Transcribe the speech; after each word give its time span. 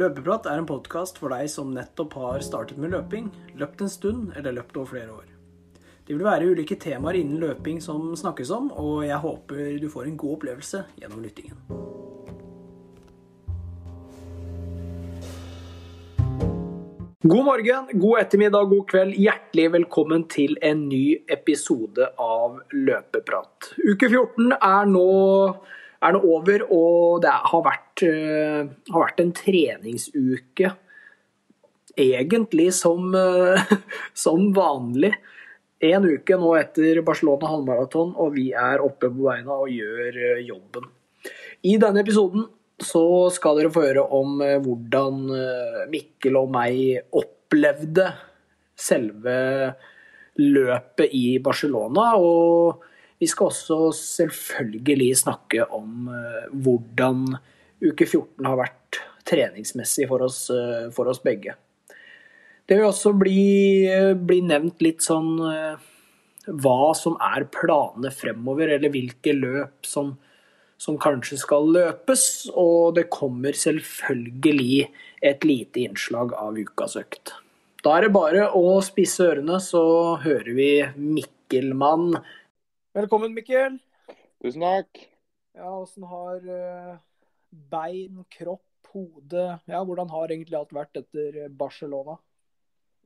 Løpeprat 0.00 0.46
er 0.48 0.56
en 0.56 0.64
podkast 0.64 1.18
for 1.20 1.28
deg 1.34 1.50
som 1.52 1.74
nettopp 1.74 2.14
har 2.16 2.40
startet 2.40 2.78
med 2.80 2.94
løping, 2.94 3.26
løpt 3.60 3.82
en 3.84 3.90
stund 3.92 4.30
eller 4.38 4.54
løpt 4.56 4.78
over 4.80 4.94
flere 4.94 5.12
år. 5.12 5.26
Det 6.06 6.14
vil 6.14 6.24
være 6.24 6.46
ulike 6.54 6.78
temaer 6.80 7.18
innen 7.18 7.42
løping 7.42 7.82
som 7.84 8.06
snakkes 8.16 8.48
om, 8.56 8.70
og 8.80 9.02
jeg 9.04 9.18
håper 9.20 9.74
du 9.82 9.90
får 9.92 10.06
en 10.08 10.16
god 10.22 10.38
opplevelse 10.38 10.80
gjennom 11.02 11.20
lyttingen. 11.20 11.58
God 17.20 17.44
morgen, 17.50 17.92
god 18.00 18.22
ettermiddag, 18.22 18.72
god 18.72 18.86
kveld. 18.94 19.18
Hjertelig 19.20 19.66
velkommen 19.74 20.24
til 20.32 20.56
en 20.64 20.86
ny 20.88 21.18
episode 21.28 22.08
av 22.16 22.56
Løpeprat. 22.72 23.74
Uke 23.84 24.08
14 24.08 24.56
er 24.56 24.88
nå, 24.88 25.10
er 26.00 26.14
nå 26.14 26.20
over, 26.34 26.64
og 26.72 27.20
det 27.24 27.32
har 27.52 27.64
vært, 27.64 28.04
eh, 28.06 28.68
har 28.92 29.04
vært 29.04 29.20
en 29.20 29.34
treningsuke 29.36 30.72
egentlig 32.00 32.70
som, 32.76 33.12
eh, 33.14 33.74
som 34.24 34.52
vanlig. 34.56 35.12
En 35.80 36.04
uke 36.04 36.36
nå 36.36 36.54
etter 36.58 37.02
Barcelona 37.04 37.48
halvmaraton, 37.48 38.14
og 38.16 38.34
vi 38.36 38.50
er 38.52 38.84
oppe 38.84 39.08
på 39.08 39.28
beina 39.28 39.60
og 39.60 39.72
gjør 39.72 40.16
eh, 40.16 40.42
jobben. 40.48 40.88
I 41.64 41.76
denne 41.80 42.00
episoden 42.00 42.48
så 42.80 43.28
skal 43.28 43.58
dere 43.58 43.72
få 43.72 43.82
høre 43.84 44.06
om 44.16 44.38
hvordan 44.40 45.26
Mikkel 45.92 46.38
og 46.40 46.46
meg 46.54 47.10
opplevde 47.12 48.06
selve 48.80 49.34
løpet 50.40 51.12
i 51.12 51.36
Barcelona. 51.44 52.14
Og 52.16 52.80
vi 53.20 53.28
skal 53.28 53.50
også 53.50 53.90
selvfølgelig 53.96 55.12
snakke 55.20 55.66
om 55.76 56.08
eh, 56.08 56.46
hvordan 56.64 57.26
uke 57.80 58.06
14 58.06 58.48
har 58.48 58.56
vært 58.60 59.00
treningsmessig 59.28 60.08
for 60.08 60.24
oss, 60.24 60.46
eh, 60.54 60.88
for 60.94 61.10
oss 61.12 61.20
begge. 61.24 61.54
Det 62.64 62.78
vil 62.78 62.88
også 62.88 63.12
bli, 63.18 63.44
bli 64.14 64.40
nevnt 64.46 64.80
litt 64.84 65.04
sånn 65.04 65.34
eh, 65.50 65.86
hva 66.46 66.92
som 66.96 67.18
er 67.20 67.44
planene 67.52 68.12
fremover, 68.14 68.72
eller 68.76 68.92
hvilke 68.94 69.34
løp 69.36 69.86
som, 69.86 70.14
som 70.80 70.96
kanskje 71.02 71.40
skal 71.42 71.68
løpes. 71.74 72.24
Og 72.54 72.96
det 72.96 73.10
kommer 73.12 73.56
selvfølgelig 73.58 74.86
et 75.26 75.44
lite 75.44 75.84
innslag 75.84 76.32
av 76.38 76.56
ukas 76.56 76.96
økt. 77.00 77.34
Da 77.84 77.96
er 77.96 78.06
det 78.06 78.14
bare 78.16 78.48
å 78.56 78.78
spisse 78.84 79.24
ørene, 79.28 79.60
så 79.60 79.82
hører 80.24 80.52
vi 80.56 80.70
Mikkelmann. 80.96 82.20
Velkommen, 82.90 83.30
Mikkel. 83.30 83.76
Tusen 84.42 84.64
takk. 84.64 84.98
Ja, 85.54 85.68
åssen 85.78 86.02
har 86.10 86.42
eh, 86.42 86.96
bein, 87.70 88.24
kropp, 88.34 88.88
hode 88.90 89.44
Ja, 89.70 89.82
hvordan 89.86 90.10
har 90.10 90.32
egentlig 90.32 90.56
alt 90.58 90.74
vært 90.74 90.98
etter 90.98 91.36
Barcelona? 91.54 92.16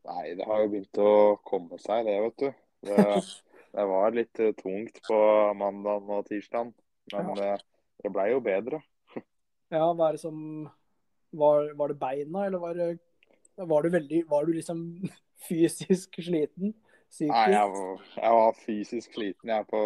Nei, 0.08 0.30
det 0.38 0.46
har 0.48 0.62
jo 0.62 0.70
begynt 0.72 1.00
å 1.04 1.10
komme 1.44 1.76
seg, 1.82 2.08
det, 2.08 2.14
vet 2.24 2.38
du. 2.40 2.62
Det, 2.88 3.04
det 3.76 3.86
var 3.90 4.16
litt 4.16 4.40
eh, 4.40 4.54
tungt 4.56 5.02
på 5.04 5.20
mandag 5.60 6.08
og 6.16 6.24
tirsdag, 6.30 6.72
men 7.12 7.44
eh, 7.44 7.60
det 8.00 8.12
blei 8.16 8.30
jo 8.32 8.40
bedre. 8.44 8.80
Ja, 9.74 9.90
hva 9.92 10.08
er 10.08 10.16
det 10.16 10.22
som 10.22 10.38
Var, 11.34 11.70
var 11.76 11.90
det 11.90 11.96
beina, 11.98 12.46
eller 12.46 12.60
var 12.62 12.76
det 12.78 12.88
var 13.56 13.82
du 13.82 13.88
veldig 13.90 14.20
Var 14.30 14.44
du 14.46 14.52
liksom 14.54 14.82
fysisk 15.48 16.20
sliten? 16.24 16.72
Psykisk? 17.14 17.30
Nei, 17.30 17.50
jeg 17.54 17.70
var, 17.70 18.06
jeg 18.18 18.38
var 18.40 18.56
fysisk 18.58 19.12
sliten. 19.14 19.50
Jeg 19.52 19.66
på 19.70 19.82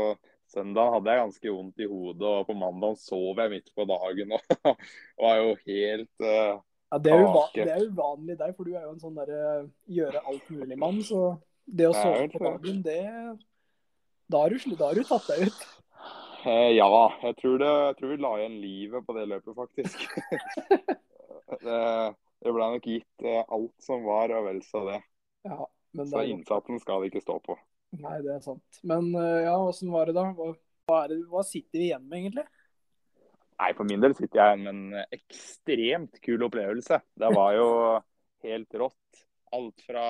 søndag 0.49 0.95
hadde 0.95 1.13
jeg 1.13 1.21
ganske 1.21 1.53
vondt 1.53 1.83
i 1.85 1.89
hodet, 1.91 2.31
og 2.31 2.47
på 2.49 2.57
mandag 2.57 2.97
sov 3.03 3.43
jeg 3.43 3.53
midt 3.53 3.69
på 3.77 3.85
dagen 3.89 4.33
og 4.39 4.79
var 5.21 5.43
jo 5.43 5.51
helt 5.67 6.25
uh, 6.25 6.57
Ja, 6.89 7.01
det 7.05 7.13
er, 7.13 7.25
uvan, 7.27 7.51
det 7.53 7.75
er 7.75 7.85
uvanlig 7.91 8.39
deg, 8.41 8.55
for 8.57 8.65
du 8.65 8.73
er 8.73 8.87
jo 8.87 8.95
en 8.95 9.03
sånn 9.03 9.19
derre 9.21 9.43
gjøre 9.99 10.25
alt 10.25 10.49
mulig-mann. 10.55 11.03
Så 11.05 11.27
det 11.69 11.91
å 11.91 11.97
sove 11.99 12.31
på 12.33 12.41
dagen, 12.47 12.81
det 12.87 13.03
Da 14.33 14.41
har 14.47 14.55
du, 14.55 14.73
da 14.73 14.89
har 14.89 14.97
du 14.97 15.05
tatt 15.05 15.29
deg 15.35 15.51
ut. 15.51 15.67
eh, 16.49 16.71
Ja, 16.79 16.89
jeg 17.27 17.37
tror, 17.43 17.61
det, 17.61 17.75
jeg 17.91 17.99
tror 18.01 18.15
vi 18.15 18.23
la 18.25 18.33
igjen 18.39 18.61
livet 18.65 19.05
på 19.05 19.19
det 19.19 19.29
løpet, 19.35 19.53
faktisk. 19.59 20.09
det, 21.67 21.83
det 22.41 22.57
ble 22.57 22.73
nok 22.73 22.89
gitt 22.97 23.29
eh, 23.29 23.45
alt 23.45 23.85
som 23.85 24.09
var, 24.09 24.33
og 24.33 24.49
vel 24.49 24.65
så 24.65 24.87
det. 24.89 25.03
Ja, 25.45 25.67
men 25.99 26.11
Så 26.11 26.23
er, 26.23 26.31
innsatsen 26.33 26.81
skal 26.83 27.03
det 27.03 27.13
ikke 27.13 27.25
stå 27.25 27.39
på. 27.45 27.59
nei, 27.99 28.19
det 28.25 28.37
er 28.37 28.45
sant. 28.45 28.81
Men 28.87 29.11
eh, 29.19 29.45
ja, 29.47 29.57
åssen 29.59 29.93
var 29.95 30.09
det 30.09 30.17
da? 30.19 30.29
Hva, 30.37 30.53
hva, 30.89 31.03
er 31.05 31.15
det, 31.15 31.21
hva 31.31 31.45
sitter 31.47 31.83
vi 31.83 31.91
igjen 31.91 32.07
med, 32.07 32.23
egentlig? 32.23 32.47
Nei, 33.59 33.73
for 33.75 33.89
min 33.91 34.03
del 34.05 34.15
sitter 34.15 34.39
jeg 34.39 34.55
igjen 34.55 34.67
med 34.67 34.75
en 34.75 35.17
ekstremt 35.19 36.21
kul 36.23 36.45
opplevelse. 36.47 37.01
Det 37.19 37.33
var 37.35 37.57
jo 37.59 37.69
helt 38.47 38.81
rått. 38.85 39.25
Alt 39.57 39.83
fra 39.87 40.07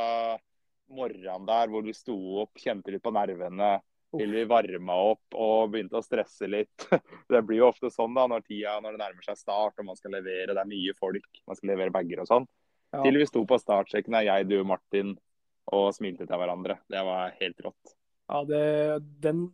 morgenen 0.89 1.47
der 1.49 1.71
hvor 1.71 1.85
vi 1.85 1.95
sto 1.97 2.17
opp, 2.43 2.59
kjente 2.61 2.93
litt 2.93 3.05
på 3.05 3.13
nervene, 3.15 3.79
til 4.17 4.33
vi 4.33 4.45
varma 4.49 4.95
opp 5.11 5.37
og 5.37 5.73
begynte 5.73 6.01
å 6.01 6.05
stresse 6.05 6.49
litt. 6.49 6.87
Det 7.33 7.43
blir 7.45 7.61
jo 7.63 7.69
ofte 7.69 7.91
sånn 7.93 8.17
da 8.17 8.25
når 8.31 8.47
tida 8.47 8.79
når 8.81 8.97
det 8.97 9.03
nærmer 9.03 9.27
seg 9.27 9.37
start 9.37 9.81
og 9.81 9.89
man 9.91 9.99
skal 9.99 10.15
levere, 10.17 10.55
det 10.55 10.63
er 10.63 10.71
mye 10.71 10.95
folk, 10.97 11.29
man 11.47 11.59
skal 11.59 11.75
levere 11.75 11.93
bager 11.95 12.25
og 12.25 12.31
sånn. 12.31 12.49
Ja. 12.95 13.03
Til 13.05 13.21
vi 13.21 13.27
sto 13.29 13.43
på 13.45 13.59
startsjekken, 13.61 14.17
jeg, 14.25 14.49
du 14.49 14.63
Martin, 14.65 15.13
og 15.73 15.91
smilte 15.97 16.27
til 16.27 16.41
hverandre. 16.41 16.79
Det 16.89 17.03
var 17.05 17.35
helt 17.41 17.61
rått. 17.65 17.95
Ja, 18.29 18.43
det, 18.45 18.63
den, 19.25 19.45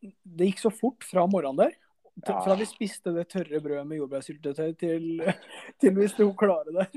det 0.00 0.50
gikk 0.50 0.62
så 0.62 0.72
fort 0.74 1.04
fra 1.04 1.26
morgenen 1.26 1.56
der. 1.64 1.76
Til- 2.24 2.34
Ja. 2.34 2.40
Fra 2.42 2.56
vi 2.58 2.64
spiste 2.66 3.12
det 3.14 3.28
tørre 3.30 3.60
brødet 3.62 3.86
med 3.86 4.00
jordbærsyltetøy, 4.00 4.72
til, 4.80 5.04
til 5.80 5.94
vi 5.94 6.08
sto 6.10 6.32
klare 6.34 6.72
der. 6.74 6.88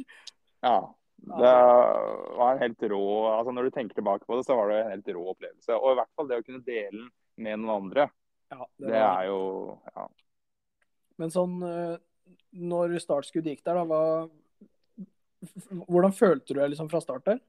Ja. 0.66 0.80
Det 1.22 1.52
var 2.40 2.56
en 2.56 2.62
helt 2.64 2.81
rå 2.90 3.02
altså 3.30 3.52
Når 3.54 3.68
du 3.68 3.74
tenker 3.76 3.94
tilbake 4.00 4.26
på 4.26 4.40
det, 4.40 4.46
så 4.48 4.56
var 4.58 4.72
det 4.72 4.80
en 4.81 4.90
helt 4.96 5.12
rå 5.14 5.28
opplevelse. 5.36 5.76
Og 5.78 5.92
i 5.92 6.00
hvert 6.00 6.10
fall 6.18 6.28
det 6.31 6.40
å 6.42 6.46
kunne 6.48 6.64
dele 6.66 6.90
den 6.98 7.12
med 7.38 7.60
noen 7.62 7.76
andre. 7.84 8.08
Ja, 8.50 8.66
Det 8.81 8.90
var- 8.90 9.22
er 9.22 9.28
jo 9.30 9.80
ja. 9.96 10.08
Men 11.22 11.30
sånn 11.30 11.62
eh, 11.64 11.98
Når 12.58 12.98
startskuddet 13.00 13.54
gikk 13.54 13.64
der, 13.64 13.76
da, 13.78 13.86
hva 13.86 14.30
Hvordan 15.88 16.14
følte 16.18 16.54
du 16.54 16.60
deg 16.60 16.72
liksom 16.74 16.90
fra 16.90 17.00
start 17.02 17.26
der? 17.30 17.40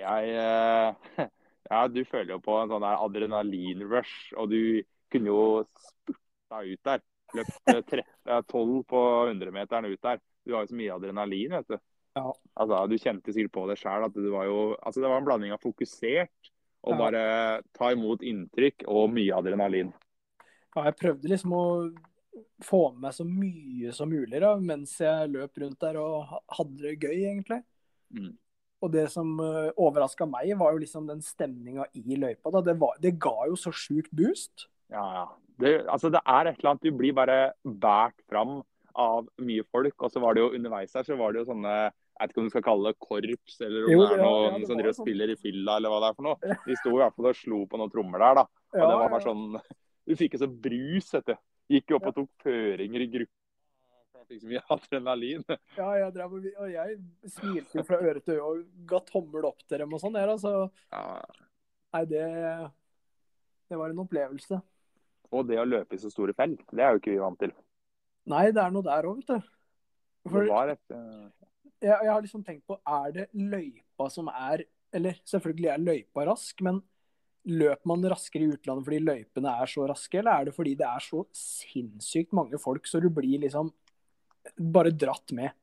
Jeg 0.00 0.34
eh, 0.40 1.28
Ja, 1.70 1.84
du 1.86 2.00
føler 2.08 2.34
jo 2.34 2.40
på 2.42 2.56
en 2.58 2.70
sånn 2.72 2.82
der 2.82 3.02
adrenalinrush, 3.04 4.32
og 4.34 4.50
du 4.50 4.82
kunne 5.12 5.30
jo 5.30 5.42
spurta 5.78 6.64
ut 6.66 6.88
der. 6.88 7.04
Løpt 7.38 7.70
eh, 7.70 7.78
13 7.78 8.00
eh, 8.02 8.40
12 8.50 8.80
på 8.90 9.02
100-meteren 9.28 9.86
ut 9.86 10.02
der. 10.02 10.18
Du 10.42 10.56
har 10.56 10.64
jo 10.64 10.72
så 10.72 10.78
mye 10.80 10.96
adrenalin, 10.96 11.54
vet 11.60 11.70
du. 11.70 11.76
Ja. 12.18 12.32
Altså, 12.58 12.80
Du 12.90 12.96
kjente 12.98 13.34
sikkert 13.36 13.54
på 13.54 13.66
det 13.70 13.78
sjøl 13.78 14.08
at 14.08 14.16
du 14.16 14.32
var 14.32 14.48
jo 14.48 14.56
Altså, 14.82 14.98
det 14.98 15.12
var 15.12 15.20
en 15.20 15.28
blanding 15.28 15.54
av 15.54 15.62
fokusert 15.62 16.50
og 16.80 16.96
bare 16.96 17.22
ta 17.76 17.90
imot 17.92 18.22
inntrykk 18.24 18.86
og 18.88 19.10
mye 19.12 19.36
adrenalin. 19.36 19.90
Ja, 20.74 20.86
jeg 20.86 20.96
prøvde 20.96 21.28
liksom 21.28 21.52
å 21.52 21.64
få 22.64 22.80
med 22.94 23.02
meg 23.04 23.16
så 23.16 23.26
mye 23.26 23.92
som 23.92 24.10
mulig 24.12 24.40
da, 24.40 24.54
mens 24.56 24.94
jeg 25.02 25.32
løp 25.34 25.60
rundt 25.60 25.80
der 25.82 25.98
og 26.00 26.30
hadde 26.56 26.78
det 26.80 26.94
gøy, 26.96 27.18
egentlig. 27.18 27.60
Mm. 28.16 28.32
Og 28.80 28.92
det 28.94 29.06
som 29.12 29.34
uh, 29.42 29.68
overraska 29.76 30.26
meg, 30.28 30.54
var 30.58 30.72
jo 30.74 30.80
liksom 30.82 31.08
den 31.10 31.20
stemninga 31.24 31.84
i 31.92 32.16
løypa. 32.16 32.52
da. 32.54 32.62
Det, 32.70 32.76
var, 32.80 32.96
det 33.02 33.18
ga 33.20 33.36
jo 33.50 33.58
så 33.60 33.72
sjukt 33.74 34.10
boost. 34.16 34.68
Ja, 34.92 35.04
ja. 35.18 35.26
Det, 35.60 35.72
altså, 35.92 36.08
det 36.08 36.22
er 36.24 36.48
et 36.48 36.56
eller 36.56 36.70
annet 36.70 36.86
Du 36.88 36.96
blir 36.96 37.12
bare 37.12 37.52
båret 37.62 38.16
fram 38.30 38.62
av 38.96 39.26
mye 39.44 39.64
folk. 39.70 39.96
Og 40.00 40.12
så 40.12 40.22
var 40.22 40.34
det 40.34 40.44
jo 40.44 40.54
underveis 40.56 40.94
her 40.96 41.04
så 41.06 41.18
var 41.20 41.34
det 41.34 41.42
jo 41.42 41.50
sånne 41.50 41.74
Jeg 41.76 42.22
vet 42.22 42.32
ikke 42.32 42.40
om 42.42 42.48
du 42.48 42.54
skal 42.54 42.64
kalle 42.64 42.90
det 42.90 43.02
korps, 43.04 43.60
eller 43.64 43.84
om 43.84 43.92
Jo, 43.92 44.00
det 44.06 44.16
er 44.16 44.24
noen 44.24 44.46
ja, 44.46 44.56
det 44.56 44.70
som 44.70 44.80
driver 44.80 44.92
og 44.92 44.96
sånn. 44.98 45.08
spiller 45.08 45.32
i 45.32 45.36
fylla, 45.40 45.76
eller 45.76 45.92
hva 45.92 46.00
det 46.00 46.08
er 46.10 46.16
for 46.16 46.28
noe. 46.30 46.56
De 46.68 46.78
sto 46.80 46.94
i 46.94 46.98
hvert 47.00 47.16
fall 47.16 47.30
og 47.30 47.38
slo 47.38 47.60
på 47.68 47.80
noen 47.80 47.92
trommer 47.92 48.24
der, 48.24 48.40
da. 48.40 48.46
Og 48.72 48.80
Ja, 48.80 48.88
det 48.88 48.98
var 49.02 49.14
bare 49.14 49.26
sånn 49.28 49.46
Du 50.10 50.16
fikk 50.18 50.34
jo 50.34 50.42
så 50.42 50.48
brus, 50.50 51.12
vet 51.14 51.28
du. 51.28 51.36
Gikk 51.70 51.92
jo 51.92 52.00
opp 52.00 52.08
og 52.10 52.16
tok 52.16 52.48
føringer 52.48 53.04
i 53.04 53.12
gruppa. 53.12 53.39
Fikk 54.30 54.44
så 54.44 54.50
mye 54.50 54.62
adrenalin. 54.76 55.44
Ja, 55.74 55.88
jeg, 55.98 56.12
drev, 56.14 56.36
og, 56.38 56.66
jeg 56.70 56.98
smilte 57.34 57.80
jo 57.80 57.86
fra 57.86 57.98
øre 57.98 58.22
til 58.22 58.36
øre 58.36 58.50
og 58.52 58.84
ga 58.90 59.00
tommel 59.08 59.48
opp 59.48 59.64
til 59.66 59.82
dem 59.82 59.96
og 59.96 60.02
sånn. 60.02 60.18
Altså, 60.20 60.52
Ja. 60.94 61.02
nei, 61.96 62.04
det, 62.12 62.26
det 63.70 63.80
var 63.80 63.90
en 63.90 64.04
opplevelse. 64.04 64.60
Og 65.30 65.46
det 65.46 65.58
å 65.62 65.66
løpe 65.66 65.94
i 65.94 66.02
så 66.02 66.10
store 66.10 66.34
felt, 66.38 66.62
det 66.70 66.82
er 66.82 66.94
jo 66.94 67.02
ikke 67.02 67.14
vi 67.14 67.22
vant 67.22 67.38
til. 67.42 67.54
Nei, 68.30 68.46
det 68.54 68.62
er 68.62 68.72
noe 68.74 68.86
der 68.86 69.08
òg, 69.10 69.22
vet 69.22 69.34
du. 69.34 69.50
For 70.30 70.44
Det 70.44 70.52
var 70.52 70.70
et 70.74 70.94
eh, 70.94 71.28
jeg, 71.80 71.96
jeg 72.04 72.12
har 72.12 72.22
liksom 72.22 72.44
tenkt 72.44 72.66
på, 72.68 72.76
er 72.84 73.12
det 73.14 73.26
løypa 73.32 74.10
som 74.12 74.28
er 74.28 74.66
Eller 74.92 75.16
selvfølgelig 75.24 75.70
er 75.72 75.84
løypa 75.86 76.24
rask, 76.26 76.60
men 76.66 76.80
løper 77.46 77.88
man 77.88 78.02
raskere 78.10 78.44
i 78.44 78.52
utlandet 78.52 78.84
fordi 78.84 78.98
løypene 79.00 79.52
er 79.62 79.70
så 79.70 79.86
raske, 79.88 80.18
eller 80.18 80.34
er 80.34 80.48
det 80.48 80.54
fordi 80.56 80.74
det 80.76 80.84
er 80.84 81.04
så 81.04 81.22
sinnssykt 81.32 82.34
mange 82.36 82.58
folk, 82.60 82.84
så 82.90 83.00
du 83.00 83.06
blir 83.14 83.40
liksom 83.40 83.70
bare 84.56 84.92
dratt 84.96 85.32
med? 85.36 85.54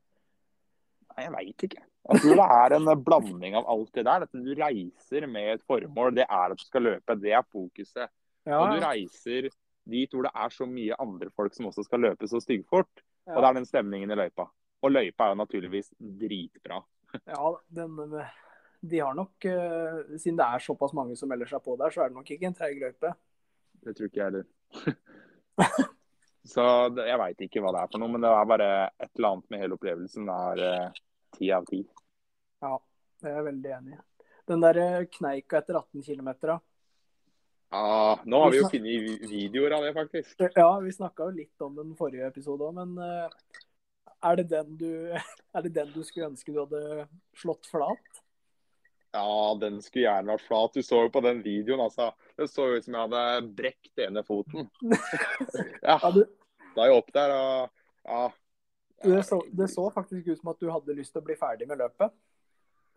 Nei, 1.12 1.24
jeg 1.24 1.34
veit 1.34 1.64
ikke. 1.68 1.84
Jeg 2.08 2.22
tror 2.22 2.38
det 2.38 2.48
er 2.56 2.74
en 2.76 2.90
blanding 3.04 3.56
av 3.58 3.66
alt 3.68 3.90
det 3.96 4.04
der. 4.06 4.24
At 4.24 4.32
du 4.32 4.52
reiser 4.56 5.26
med 5.28 5.54
et 5.56 5.64
formål. 5.68 6.14
Det 6.16 6.24
er 6.24 6.54
at 6.54 6.60
du 6.60 6.64
skal 6.64 6.86
løpe. 6.86 7.16
Det 7.20 7.34
er 7.36 7.46
fokuset. 7.52 8.12
Ja, 8.48 8.60
Og 8.62 8.76
du 8.76 8.84
reiser 8.84 9.50
dit 9.88 10.12
hvor 10.12 10.24
det 10.24 10.32
er 10.36 10.52
så 10.52 10.66
mye 10.68 10.96
andre 11.00 11.30
folk 11.36 11.54
som 11.56 11.68
også 11.68 11.84
skal 11.84 12.04
løpe 12.06 12.28
så 12.28 12.40
styggfort. 12.44 13.02
Ja. 13.28 13.36
Og 13.36 13.42
det 13.42 13.48
er 13.50 13.58
den 13.58 13.68
stemningen 13.68 14.12
i 14.12 14.16
løypa. 14.16 14.48
Og 14.84 14.94
løypa 14.94 15.26
er 15.26 15.34
jo 15.34 15.40
naturligvis 15.42 15.90
dritbra. 15.98 16.80
Ja, 17.28 17.52
den, 17.72 17.96
de 18.84 18.98
har 19.00 19.14
nok 19.16 19.44
eh, 19.48 20.16
Siden 20.20 20.36
det 20.36 20.44
er 20.44 20.60
såpass 20.60 20.92
mange 20.96 21.16
som 21.16 21.30
melder 21.32 21.48
seg 21.48 21.62
på 21.64 21.76
der, 21.80 21.92
så 21.92 22.04
er 22.04 22.10
det 22.12 22.18
nok 22.18 22.30
ikke 22.30 22.50
en 22.50 22.56
treig 22.56 22.76
løype. 22.80 23.14
Det 23.84 23.96
tror 23.96 24.10
ikke 24.10 24.20
jeg 24.20 24.28
heller. 24.30 25.88
Så 26.48 26.64
jeg 26.96 27.20
veit 27.20 27.42
ikke 27.44 27.60
hva 27.62 27.74
det 27.74 27.82
er 27.82 27.90
for 27.92 28.00
noe, 28.00 28.12
men 28.14 28.24
det 28.24 28.30
er 28.32 28.48
bare 28.48 28.68
et 28.88 29.10
eller 29.18 29.34
annet 29.34 29.52
med 29.52 29.62
hele 29.62 29.76
opplevelsen. 29.76 30.30
Er 30.32 30.62
eh, 30.64 31.00
ti 31.36 31.50
av 31.52 31.66
ti. 31.68 31.82
Ja, 32.64 32.78
det 33.20 33.28
er 33.28 33.36
jeg 33.36 33.48
veldig 33.50 33.74
enig 33.78 33.98
i. 33.98 34.02
Den 34.48 34.64
der 34.64 34.80
eh, 34.80 35.06
kneika 35.18 35.60
etter 35.60 35.80
18 35.82 36.04
km, 36.06 36.30
da. 36.46 36.58
Ja, 37.68 38.14
nå 38.24 38.40
har 38.40 38.54
vi 38.54 38.62
jo 38.62 38.68
funnet 38.72 39.26
videoer 39.28 39.76
av 39.76 39.84
det, 39.84 39.92
faktisk. 39.96 40.40
Ja, 40.56 40.70
vi 40.80 40.94
snakka 40.94 41.28
jo 41.28 41.36
litt 41.36 41.64
om 41.66 41.74
den 41.76 41.92
forrige 41.98 42.30
episode 42.32 42.64
òg, 42.64 42.78
men 42.78 42.96
eh, 43.04 43.66
er 44.24 44.40
det, 44.40 44.46
den 44.54 44.78
du, 44.80 44.90
er 45.56 45.66
det 45.66 45.74
den 45.76 45.92
du 45.92 46.00
skulle 46.06 46.30
ønske 46.32 46.54
du 46.54 46.62
hadde 46.62 47.04
slått 47.36 47.68
flat? 47.68 48.24
Ja, 49.16 49.54
den 49.60 49.78
skulle 49.80 50.04
gjerne 50.04 50.34
vært 50.34 50.44
flat. 50.44 50.74
Du 50.76 50.84
så 50.84 51.04
jo 51.06 51.12
på 51.12 51.22
den 51.24 51.40
videoen, 51.44 51.80
altså. 51.80 52.10
Det 52.36 52.48
så 52.50 52.66
ut 52.74 52.84
som 52.84 52.96
jeg 52.96 53.06
hadde 53.06 53.52
brekt 53.56 54.02
ene 54.04 54.24
foten. 54.26 54.68
Ja, 55.88 55.98
da 55.98 56.84
er 56.84 56.90
jeg 56.90 56.98
opp 57.00 57.08
der 57.14 57.32
og 57.34 57.70
ja. 58.04 58.24
det, 59.02 59.22
så, 59.26 59.38
det 59.50 59.70
så 59.72 59.86
faktisk 59.90 60.28
ut 60.28 60.40
som 60.40 60.50
at 60.52 60.60
du 60.60 60.68
hadde 60.70 60.94
lyst 60.94 61.14
til 61.14 61.22
å 61.22 61.26
bli 61.26 61.38
ferdig 61.40 61.68
med 61.70 61.80
løpet. 61.80 62.12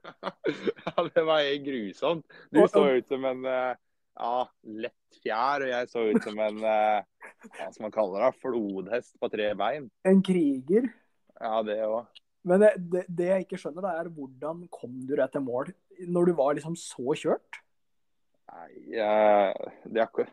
Ja, 0.81 1.05
det 1.05 1.23
var 1.23 1.45
helt 1.45 1.63
grusomt. 1.65 2.37
Du 2.51 2.59
så 2.67 2.83
ut 2.97 3.07
som 3.07 3.25
en 3.29 3.45
eh, 3.47 3.79
ja, 4.17 4.37
lett 4.83 5.19
fjær, 5.21 5.63
og 5.63 5.69
jeg 5.71 5.89
så 5.91 6.05
ut 6.09 6.25
som 6.25 6.39
en 6.41 6.57
eh, 6.65 7.27
hva 7.45 7.69
skal 7.69 7.85
man 7.85 7.93
kalle 7.93 8.23
det, 8.23 8.31
flodhest 8.41 9.13
på 9.21 9.29
tre 9.31 9.51
bein. 9.57 9.87
En 10.07 10.23
kriger. 10.25 10.89
Ja, 11.37 11.61
det 11.65 11.77
òg. 11.85 12.21
Men 12.49 12.63
det, 12.63 12.71
det, 12.91 13.05
det 13.07 13.29
jeg 13.29 13.45
ikke 13.45 13.59
skjønner, 13.61 13.85
da, 13.85 13.93
er 14.01 14.09
hvordan 14.13 14.65
kom 14.73 14.97
du 15.05 15.13
deg 15.13 15.29
til 15.33 15.45
mål 15.45 15.69
når 16.07 16.29
du 16.29 16.33
var 16.37 16.55
liksom 16.57 16.77
så 16.79 17.15
kjørt? 17.17 17.61
Nei, 18.51 18.69
jeg, 18.97 19.71
det 19.87 20.01
er 20.01 20.09
ikke 20.09 20.27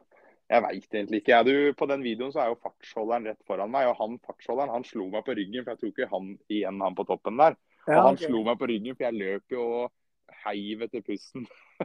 Jeg 0.49 0.65
veit 0.65 0.95
egentlig 0.97 1.21
ikke. 1.21 1.33
Jeg, 1.35 1.45
du, 1.45 1.77
på 1.79 1.87
den 1.91 2.03
videoen 2.07 2.33
så 2.33 2.43
er 2.43 2.51
jo 2.53 2.61
fartsholderen 2.63 3.29
rett 3.29 3.43
foran 3.47 3.73
meg, 3.73 3.91
og 3.91 3.99
han 4.01 4.17
fartsholderen 4.25 4.73
han 4.73 4.87
slo 4.89 5.11
meg 5.13 5.27
på 5.27 5.37
ryggen, 5.37 5.65
for 5.65 5.75
jeg 5.75 5.83
tror 5.83 5.93
ikke 5.93 6.11
han 6.15 6.31
igjen 6.49 6.83
han 6.85 6.97
på 6.97 7.05
toppen 7.09 7.41
der. 7.41 7.59
Ja, 7.85 8.01
og 8.01 8.11
han 8.11 8.21
slo 8.21 8.41
meg 8.47 8.59
på 8.61 8.69
ryggen, 8.71 8.97
for 8.97 9.09
jeg 9.09 9.21
løp 9.21 9.55
jo 9.55 9.67
og 9.83 10.37
heiv 10.47 10.87
etter 10.87 11.05
pusten. 11.05 11.45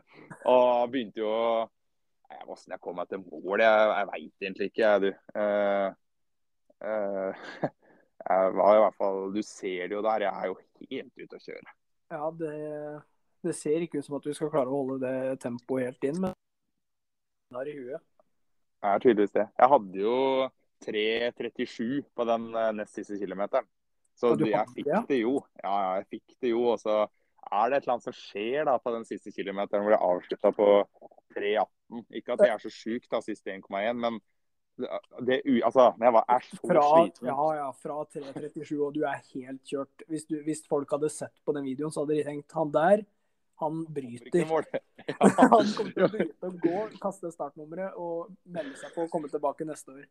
og 0.53 0.91
begynte 0.93 1.23
jo 1.23 1.31
å 1.31 1.47
Nei, 2.33 2.39
Åssen 2.49 2.73
jeg 2.73 2.81
kom 2.81 2.95
meg 2.97 3.09
til 3.11 3.21
mål, 3.21 3.61
jeg, 3.61 3.89
jeg 3.91 4.07
veit 4.09 4.45
egentlig 4.47 4.67
ikke, 4.71 4.87
jeg, 4.87 5.01
du. 5.03 5.09
Uh, 5.37 5.89
uh, 6.87 7.43
jeg 8.23 8.53
var 8.57 8.77
i 8.77 8.81
hvert 8.81 8.97
fall 8.97 9.19
Du 9.35 9.41
ser 9.45 9.91
det 9.91 9.97
jo 9.97 10.03
der, 10.05 10.25
jeg 10.25 10.31
er 10.33 10.49
jo 10.49 10.55
helt 10.89 11.19
ute 11.19 11.37
å 11.37 11.43
kjøre. 11.43 11.75
Ja, 12.13 12.29
det, 12.39 12.53
det 13.43 13.55
ser 13.57 13.83
ikke 13.83 13.99
ut 13.99 14.07
som 14.07 14.17
at 14.17 14.27
vi 14.27 14.35
skal 14.37 14.51
klare 14.53 14.71
å 14.71 14.81
holde 14.81 14.99
det 15.03 15.37
tempoet 15.43 15.89
helt 15.89 16.09
inn, 16.09 16.19
men 16.23 16.35
det 17.53 17.61
er 17.61 17.71
i 17.71 17.77
huet. 17.77 18.03
Det 18.83 18.91
er 18.91 19.03
tydeligvis 19.03 19.35
det. 19.37 19.47
Jeg 19.59 19.71
hadde 19.73 20.03
jo 20.03 20.17
3.37 20.83 22.03
på 22.15 22.27
den 22.27 22.47
eh, 22.59 22.71
nest 22.75 22.99
siste 22.99 23.19
kilometeren. 23.21 23.67
Så 24.19 24.33
du 24.37 24.45
jeg 24.45 24.69
fikk 24.75 24.89
det? 25.09 25.19
jo. 25.23 25.37
Ja, 25.63 25.73
ja, 25.73 25.91
jeg 26.01 26.09
fikk 26.17 26.35
det 26.43 26.51
jo. 26.51 26.65
Og 26.73 26.81
så 26.81 26.97
er 27.03 27.69
det 27.69 27.77
et 27.77 27.85
eller 27.85 27.95
annet 27.95 28.09
som 28.09 28.17
skjer 28.17 28.67
da 28.69 28.75
på 28.81 28.93
den 28.93 29.07
siste 29.07 29.33
kilometeren 29.33 29.85
hvor 29.85 29.95
jeg 29.95 30.05
avslutta 30.09 30.51
på 30.55 30.67
3.18. 31.37 32.05
Ikke 32.19 32.35
at 32.35 32.43
det 32.43 32.51
er 32.51 32.61
så 32.61 32.71
sjuk, 32.73 33.07
da, 33.09 33.21
siste 33.25 33.55
1,1, 33.55 33.99
men 34.03 34.21
det, 34.73 35.41
Altså, 35.61 35.91
jeg 36.01 36.13
var, 36.13 36.23
er 36.33 36.45
så 36.47 36.59
Fra, 36.65 36.83
sliten 36.97 37.27
ja, 37.29 37.49
ja, 37.59 37.67
fra 37.77 37.97
3.37 38.09 38.71
og 38.79 38.95
du 38.95 39.03
er 39.05 39.19
helt 39.33 39.61
kjørt. 39.69 40.05
Hvis, 40.09 40.25
du, 40.25 40.39
hvis 40.45 40.63
folk 40.69 40.89
hadde 40.95 41.11
sett 41.13 41.35
på 41.45 41.53
den 41.53 41.67
videoen, 41.67 41.93
så 41.93 42.03
hadde 42.03 42.17
de 42.17 42.25
tenkt 42.25 42.55
han 42.57 42.73
der, 42.73 43.03
han 43.63 43.81
bryter. 43.95 44.45
Han 45.13 45.71
kommer 45.75 45.95
til 45.95 46.05
å 46.05 46.11
bryte 46.11 46.49
og 46.49 46.59
gå, 46.63 46.83
kaste 47.01 47.31
startnummeret 47.33 47.97
og 47.99 48.29
melde 48.55 48.77
seg 48.79 48.93
på 48.95 49.07
og 49.07 49.11
komme 49.11 49.31
tilbake 49.31 49.67
neste 49.67 49.95
år. 49.95 50.05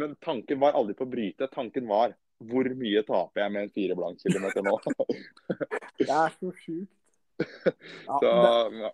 Men 0.00 0.16
tanken 0.22 0.60
var 0.60 0.76
aldri 0.78 0.96
på 0.98 1.06
å 1.06 1.10
bryte. 1.12 1.48
Tanken 1.52 1.88
var 1.90 2.16
hvor 2.40 2.68
mye 2.78 3.02
taper 3.04 3.42
jeg 3.42 3.52
med 3.52 3.66
en 3.66 3.72
fire 3.74 3.96
blank 3.98 4.22
kilometer 4.22 4.64
nå? 4.64 4.74
Det 6.00 6.08
er 6.08 6.34
så 6.38 6.52
sjukt. 6.62 6.96
Ja, 8.10 8.18
Så, 8.20 8.30
ja. 8.76 8.90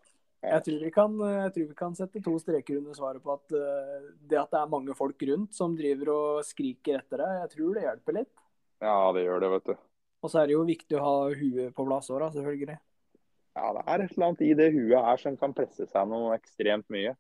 jeg, 0.53 0.63
tror 0.67 0.83
vi 0.85 0.91
kan, 0.95 1.15
jeg 1.19 1.53
tror 1.55 1.69
vi 1.71 1.77
kan 1.79 1.95
sette 1.99 2.23
to 2.23 2.37
streker 2.39 2.79
under 2.79 2.95
svaret 2.95 3.23
på 3.25 3.35
at 3.35 3.55
eh, 3.59 4.05
det 4.31 4.39
at 4.39 4.53
det 4.53 4.61
er 4.61 4.71
mange 4.71 4.95
folk 4.95 5.23
rundt 5.31 5.57
som 5.57 5.75
driver 5.79 6.13
og 6.15 6.47
skriker 6.47 7.01
etter 7.01 7.23
deg, 7.23 7.41
jeg 7.41 7.53
tror 7.57 7.73
det 7.75 7.87
hjelper 7.89 8.19
litt. 8.21 8.33
ja, 8.85 8.99
det 9.17 9.25
gjør 9.27 9.43
det, 9.43 9.51
vet 9.57 9.71
du. 9.73 9.75
Og 10.23 10.31
så 10.31 10.41
er 10.41 10.49
det 10.49 10.57
jo 10.57 10.67
viktig 10.67 10.99
å 10.99 11.03
ha 11.05 11.17
huet 11.39 11.75
på 11.75 11.87
plass 11.87 12.11
òg, 12.11 12.29
selvfølgelig. 12.35 12.79
Ja, 13.57 13.71
det 13.73 13.83
er 13.89 14.03
et 14.05 14.11
eller 14.13 14.27
annet 14.27 14.43
i 14.45 14.55
det 14.59 14.67
huet 14.75 15.07
her 15.07 15.21
som 15.21 15.37
kan 15.41 15.55
presse 15.57 15.87
seg 15.89 16.11
noe 16.11 16.35
ekstremt 16.37 16.91
mye. 16.93 17.15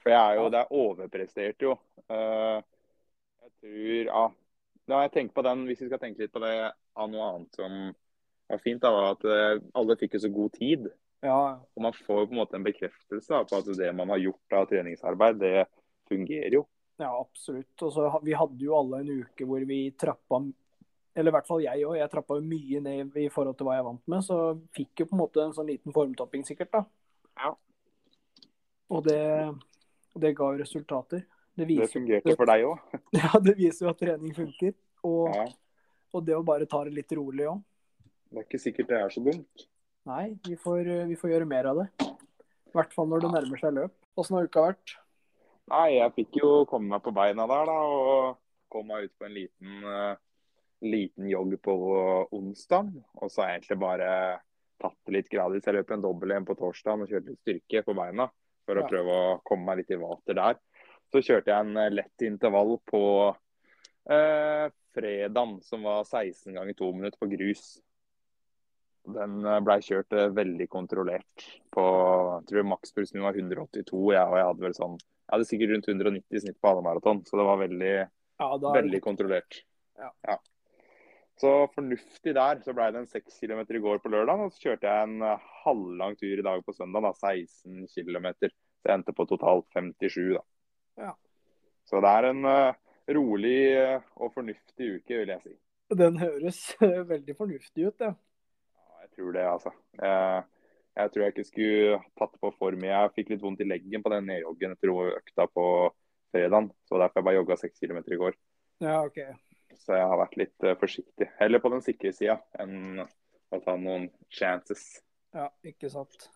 For 0.00 0.12
jeg 0.12 0.20
er 0.20 0.38
jo, 0.38 0.44
det 0.52 0.60
er 0.60 0.76
overprestert 0.80 1.64
jo. 1.66 1.74
Eh, 2.08 2.60
jeg 3.42 3.50
tror, 3.58 3.96
ja. 4.06 4.22
Når 4.90 5.02
jeg 5.04 5.12
tenker 5.16 5.36
på 5.36 5.44
den, 5.46 5.66
hvis 5.68 5.82
vi 5.82 5.88
skal 5.90 6.00
tenke 6.02 6.22
litt 6.22 6.32
på 6.34 6.42
det 6.42 6.54
av 6.70 7.10
noe 7.10 7.26
annet 7.26 7.58
som 7.58 7.74
var 8.50 8.62
fint, 8.62 8.80
da, 8.82 8.90
var 8.94 9.10
at 9.16 9.26
eh, 9.28 9.60
alle 9.78 9.98
fikk 10.00 10.16
jo 10.16 10.22
så 10.24 10.30
god 10.34 10.54
tid. 10.56 10.88
Ja, 11.26 11.58
Og 11.76 11.84
man 11.84 11.92
får 11.92 12.22
jo 12.22 12.28
på 12.30 12.34
en 12.34 12.40
måte 12.40 12.56
en 12.56 12.64
bekreftelse 12.64 13.34
da, 13.34 13.42
på 13.44 13.58
at 13.58 13.68
det 13.76 13.90
man 13.96 14.08
har 14.14 14.22
gjort 14.22 14.56
av 14.56 14.70
treningsarbeid, 14.70 15.42
det 15.42 15.66
fungerer 16.08 16.56
jo. 16.60 16.64
ja, 17.02 17.10
absolutt. 17.20 17.74
Og 17.82 17.92
så 17.92 18.06
Vi 18.24 18.38
hadde 18.38 18.64
jo 18.64 18.78
alle 18.78 19.02
en 19.02 19.12
uke 19.26 19.46
hvor 19.48 19.66
vi 19.68 19.82
trappa 20.00 20.40
Eller 21.16 21.32
i 21.32 21.34
hvert 21.34 21.48
fall 21.48 21.62
jeg 21.64 21.82
òg. 21.86 21.96
Jeg 21.98 22.10
trappa 22.12 22.36
jo 22.38 22.44
mye 22.46 22.80
ned 22.84 23.16
i 23.18 23.28
forhold 23.32 23.56
til 23.58 23.66
hva 23.66 23.78
jeg 23.78 23.86
vant 23.88 24.12
med. 24.12 24.22
Så 24.26 24.36
fikk 24.76 25.02
jo 25.02 25.08
på 25.10 25.16
en 25.16 25.22
måte 25.24 25.42
en 25.42 25.54
sånn 25.56 25.66
liten 25.70 25.94
formtopping 25.94 26.44
sikkert, 26.46 26.70
da. 26.76 26.84
Ja. 27.40 27.50
Og 28.90 29.02
det, 29.06 29.18
det 30.22 30.34
ga 30.38 30.52
jo 30.52 30.60
resultater. 30.62 31.24
Det 31.58 31.66
Det 31.66 31.90
fungerte 31.92 32.36
for 32.38 32.46
deg 32.48 32.62
òg. 32.68 32.94
ja, 33.20 33.30
det 33.42 33.56
viser 33.58 33.86
jo 33.86 33.90
at 33.90 33.98
trening 34.00 34.34
funker. 34.36 34.76
Og, 35.02 35.34
Ja. 35.34 35.48
og 36.14 36.24
det 36.26 36.36
å 36.36 36.44
bare 36.46 36.66
ta 36.70 36.84
det 36.86 36.94
litt 36.94 37.12
rolig 37.18 37.48
òg. 37.50 37.60
Det 38.30 38.38
er 38.38 38.46
ikke 38.46 38.62
sikkert 38.62 38.88
det 38.92 39.00
er 39.00 39.10
så 39.10 39.22
dumt. 39.26 39.66
Nei, 40.06 40.38
vi 40.46 40.54
får, 40.56 40.86
vi 41.10 41.16
får 41.18 41.34
gjøre 41.34 41.48
mer 41.50 41.66
av 41.72 41.82
det. 41.82 41.88
I 42.70 42.76
hvert 42.78 42.94
fall 42.94 43.08
når 43.10 43.24
det 43.24 43.32
nærmer 43.34 43.60
seg 43.60 43.74
løp. 43.76 43.94
Åssen 44.18 44.36
har 44.38 44.46
uka 44.46 44.62
vært? 44.68 44.94
Nei, 45.70 45.88
jeg 45.98 46.14
fikk 46.16 46.38
jo 46.40 46.50
komme 46.70 46.94
meg 46.94 47.02
på 47.04 47.12
beina 47.14 47.46
der, 47.50 47.66
da. 47.68 47.76
Og 47.82 48.38
kom 48.72 48.86
meg 48.90 49.08
ut 49.08 49.14
på 49.18 49.26
en 49.26 49.34
liten, 49.34 49.74
eh, 49.90 50.14
liten 50.82 51.28
jogg 51.28 51.56
på 51.62 51.74
onsdag. 52.36 52.92
Og 53.20 53.30
så 53.30 53.42
har 53.42 53.50
jeg 53.52 53.60
egentlig 53.62 53.80
bare 53.82 54.10
tatt 54.80 54.96
det 55.06 55.14
litt 55.14 55.30
gradvis. 55.32 55.66
Jeg 55.68 55.74
løp 55.76 55.90
en 55.92 56.02
dobbel 56.04 56.32
en 56.32 56.46
på 56.48 56.56
torsdag 56.56 57.02
og 57.04 57.08
kjørte 57.10 57.32
litt 57.34 57.42
styrke 57.44 57.84
på 57.84 57.94
beina. 57.98 58.28
For 58.66 58.76
å 58.78 58.82
Ja. 58.84 58.88
prøve 58.88 59.10
å 59.10 59.40
komme 59.44 59.64
meg 59.66 59.78
litt 59.82 59.90
i 59.90 60.00
vater 60.00 60.34
der. 60.34 60.58
Så 61.12 61.22
kjørte 61.24 61.46
jeg 61.50 61.60
en 61.66 61.76
eh, 61.76 61.90
lett 61.90 62.22
intervall 62.22 62.78
på 62.86 63.36
eh, 64.08 64.70
fredagen, 64.94 65.60
som 65.62 65.82
var 65.82 66.04
16 66.04 66.54
ganger 66.54 66.74
2 66.78 66.92
minutter 66.94 67.18
på 67.18 67.30
grus. 67.30 67.80
Den 69.10 69.40
blei 69.40 69.60
ble 69.64 69.78
kjørt 69.82 70.12
eh, 70.12 70.28
veldig 70.36 70.68
kontrollert 70.68 71.46
på 71.72 71.84
jeg 72.40 72.46
tror 72.50 72.68
makspuls 72.68 73.14
min 73.14 73.24
var 73.24 73.34
182, 73.34 74.12
Jeg, 74.12 74.26
og 74.28 74.36
jeg 74.38 74.46
hadde 74.50 74.66
vel 74.66 74.76
sånn 74.76 74.98
jeg 75.00 75.32
hadde 75.36 75.46
sikkert 75.46 75.70
rundt 75.70 75.88
190 75.88 76.36
i 76.36 76.40
snitt 76.42 76.56
på 76.60 76.68
halvmaraton, 76.72 77.20
så 77.24 77.38
det 77.38 77.44
var 77.46 77.58
veldig, 77.62 77.92
Ja, 78.40 78.46
da 78.58 78.72
veldig 78.74 79.00
kontrollert. 79.00 79.60
kontrollert. 79.94 80.16
Ja. 80.26 80.36
Så 81.40 81.50
fornuftig 81.72 82.34
der. 82.36 82.60
Så 82.64 82.74
ble 82.76 82.90
det 82.92 83.00
en 83.00 83.08
6 83.08 83.38
km 83.40 83.62
i 83.64 83.82
går 83.82 84.02
på 84.02 84.12
lørdag, 84.12 84.44
og 84.44 84.52
så 84.52 84.66
kjørte 84.66 84.90
jeg 84.90 85.08
en 85.08 85.24
eh, 85.24 85.48
halvlang 85.64 86.16
tur 86.20 86.42
i 86.42 86.44
dag 86.44 86.62
på 86.66 86.74
søndag, 86.76 87.06
da, 87.06 87.14
16 87.16 87.88
km. 87.94 88.28
Så 88.44 88.88
jeg 88.88 88.98
endte 88.98 89.16
på 89.16 89.26
totalt 89.28 89.68
57, 89.76 90.36
da. 90.36 90.44
Ja. 91.00 91.14
Så 91.88 92.00
det 92.04 92.12
er 92.12 92.28
en 92.28 92.44
uh, 92.46 92.76
rolig 93.16 93.58
uh, 93.80 94.04
og 94.20 94.34
fornuftig 94.36 94.90
uke, 94.98 95.16
vil 95.22 95.32
jeg 95.32 95.42
si. 95.42 95.54
den 95.98 96.20
høres 96.20 96.60
veldig 97.14 97.36
fornuftig 97.38 97.88
ut, 97.88 98.04
ja. 98.04 98.12
Ja, 98.76 99.02
jeg 99.06 99.12
tror 99.16 99.32
det, 99.36 99.46
altså. 99.48 99.72
Jeg, 99.96 100.44
jeg 101.00 101.12
tror 101.12 101.24
jeg 101.24 101.34
ikke 101.34 101.48
skulle 101.48 102.00
tatt 102.20 102.36
på 102.42 102.52
for 102.58 102.76
mye. 102.76 102.92
Jeg 102.92 103.16
fikk 103.16 103.32
litt 103.34 103.44
vondt 103.44 103.64
i 103.64 103.68
leggen 103.68 104.04
på 104.04 104.12
den 104.12 104.28
nedjoggen 104.28 104.76
etter 104.76 104.92
økta 105.08 105.48
på 105.48 105.66
fredag, 106.30 106.68
Så 106.86 107.00
derfor 107.00 107.20
jeg 107.20 107.28
bare 107.30 107.40
jogga 107.40 107.56
seks 107.58 107.80
kilometer 107.80 108.14
i 108.14 108.20
går. 108.20 108.36
Ja, 108.84 109.00
OK. 109.02 109.18
Så 109.80 109.96
jeg 109.96 110.08
har 110.12 110.20
vært 110.20 110.36
litt 110.40 110.66
eh, 110.66 110.76
forsiktig. 110.80 111.30
Heller 111.40 111.62
på 111.62 111.72
den 111.72 111.84
sikre 111.84 112.12
sida 112.16 112.36
enn 112.60 113.00
å 113.00 113.60
ta 113.64 113.76
noen 113.80 114.10
chances. 114.32 114.84
Ja, 115.34 115.48
ikke 115.66 115.90
sant. 115.92 116.28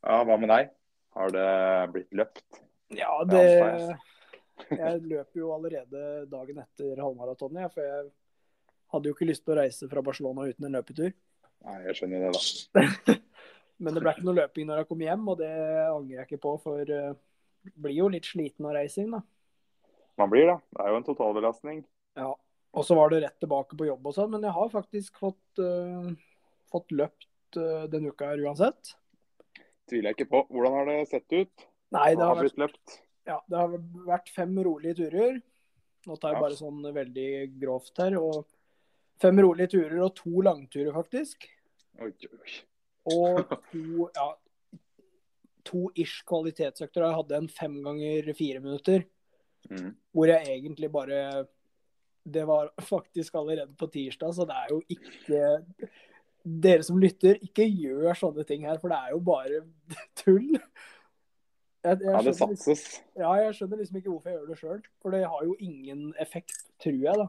Ja, 0.00 0.22
hva 0.24 0.36
med 0.40 0.48
deg? 0.50 0.70
Har 1.16 1.32
det 1.34 1.48
blitt 1.94 2.14
løpt? 2.16 2.46
Ja, 2.90 3.20
Ja, 3.20 3.24
det 3.28 3.98
Jeg 4.76 5.00
løper 5.08 5.40
jo 5.40 5.54
allerede 5.54 6.26
dagen 6.28 6.58
etter 6.60 6.98
halvmaratonet, 7.00 7.62
jeg, 7.64 7.72
for 7.72 7.86
jeg 7.86 8.10
hadde 8.92 9.08
jo 9.08 9.16
ikke 9.16 9.28
lyst 9.30 9.44
til 9.46 9.54
å 9.54 9.58
reise 9.60 9.88
fra 9.88 10.02
Barcelona 10.04 10.44
uten 10.50 10.66
en 10.68 10.76
løpetur. 10.76 11.14
Nei, 11.64 11.76
jeg 11.86 11.96
skjønner 11.96 12.26
det, 12.26 12.32
da. 12.36 13.16
Men 13.80 13.96
det 13.96 14.02
ble 14.04 14.12
ikke 14.12 14.26
noe 14.28 14.36
løping 14.36 14.68
når 14.68 14.82
jeg 14.82 14.88
kom 14.90 15.04
hjem, 15.06 15.24
og 15.32 15.38
det 15.40 15.50
angrer 15.86 16.18
jeg 16.18 16.28
ikke 16.28 16.42
på, 16.44 16.54
for 16.60 16.92
eh, 16.96 17.16
blir 17.72 17.96
jo 17.96 18.10
litt 18.12 18.28
sliten 18.28 18.68
av 18.68 18.76
reising, 18.76 19.08
da. 19.16 19.22
Man 20.20 20.30
blir 20.32 20.46
da. 20.50 20.56
Det 20.76 20.84
er 20.84 20.92
jo 20.92 21.00
en 21.00 21.06
totalbelastning. 21.06 21.82
Ja. 22.18 22.30
Og 22.70 22.86
så 22.86 22.94
var 22.94 23.10
det 23.10 23.22
rett 23.24 23.38
tilbake 23.42 23.74
på 23.78 23.88
jobb 23.88 24.04
og 24.06 24.14
sånn, 24.14 24.30
men 24.34 24.44
jeg 24.46 24.54
har 24.54 24.68
faktisk 24.70 25.16
fått, 25.18 25.58
uh, 25.58 26.10
fått 26.70 26.92
løpt 26.94 27.58
uh, 27.58 27.86
denne 27.90 28.12
uka 28.12 28.28
her 28.30 28.42
uansett. 28.44 28.92
Tviler 29.90 30.12
jeg 30.12 30.20
ikke 30.20 30.32
på. 30.36 30.42
Hvordan 30.52 30.76
har 30.78 30.90
det 30.90 30.98
sett 31.10 31.26
ut? 31.34 31.64
Nei, 31.90 32.12
det 32.14 32.22
har, 32.22 32.28
har 32.28 32.38
vært, 32.38 32.44
blitt 32.46 32.60
løpt? 32.62 33.00
ja, 33.26 33.38
det 33.50 33.58
har 33.58 33.74
vært 34.06 34.30
fem 34.34 34.54
rolige 34.64 35.00
turer. 35.02 35.40
Nå 36.06 36.16
tar 36.16 36.34
jeg 36.34 36.38
Ja. 36.38 36.44
bare 36.46 36.58
sånn 36.58 36.82
veldig 36.94 37.30
grovt 37.60 37.98
her. 37.98 38.16
Og 38.20 38.46
fem 39.20 39.40
rolige 39.42 39.74
turer 39.76 39.98
og 40.04 40.14
to 40.16 40.44
langturer, 40.46 40.92
faktisk. 40.96 41.48
Oi, 42.00 42.12
oi. 42.12 42.54
Og 43.10 43.40
to, 43.72 44.08
ja, 44.14 44.28
to 45.66 45.88
ish 45.94 46.22
kvalitetsøkter. 46.28 47.04
Jeg 47.04 47.18
hadde 47.18 47.42
en 47.42 47.50
fem 47.50 47.80
ganger 47.84 48.30
fire 48.38 48.62
minutter. 48.62 49.04
Mm. 49.68 49.90
hvor 50.16 50.26
jeg 50.26 50.46
egentlig 50.48 50.88
bare 50.90 51.46
Det 52.24 52.46
var 52.48 52.70
faktisk 52.80 53.34
allerede 53.34 53.74
på 53.78 53.86
tirsdag, 53.92 54.32
så 54.34 54.44
det 54.48 54.56
er 54.56 54.70
jo 54.70 54.80
ikke 54.88 55.90
Dere 56.44 56.82
som 56.82 56.98
lytter, 56.98 57.36
ikke 57.44 57.66
gjør 57.68 58.16
sånne 58.16 58.44
ting 58.48 58.64
her, 58.64 58.78
for 58.80 58.88
det 58.88 58.96
er 58.96 59.10
jo 59.12 59.18
bare 59.20 59.60
tull. 60.22 60.54
Jeg, 61.84 61.98
jeg, 62.00 62.00
Ja, 62.00 62.22
det 62.24 62.32
satses. 62.36 62.40
liksom, 62.40 62.54
satses. 62.56 63.02
ja, 63.16 63.34
jeg 63.42 63.54
skjønner 63.58 63.76
liksom 63.82 63.98
ikke 64.00 64.10
hvorfor 64.10 64.30
jeg 64.30 64.38
gjør 64.38 64.48
det 64.48 64.58
sjøl, 64.60 64.80
for 65.02 65.12
det 65.14 65.20
har 65.28 65.44
jo 65.44 65.56
ingen 65.60 66.14
effekt, 66.20 66.56
tror 66.80 66.96
jeg, 67.04 67.20
da. 67.20 67.28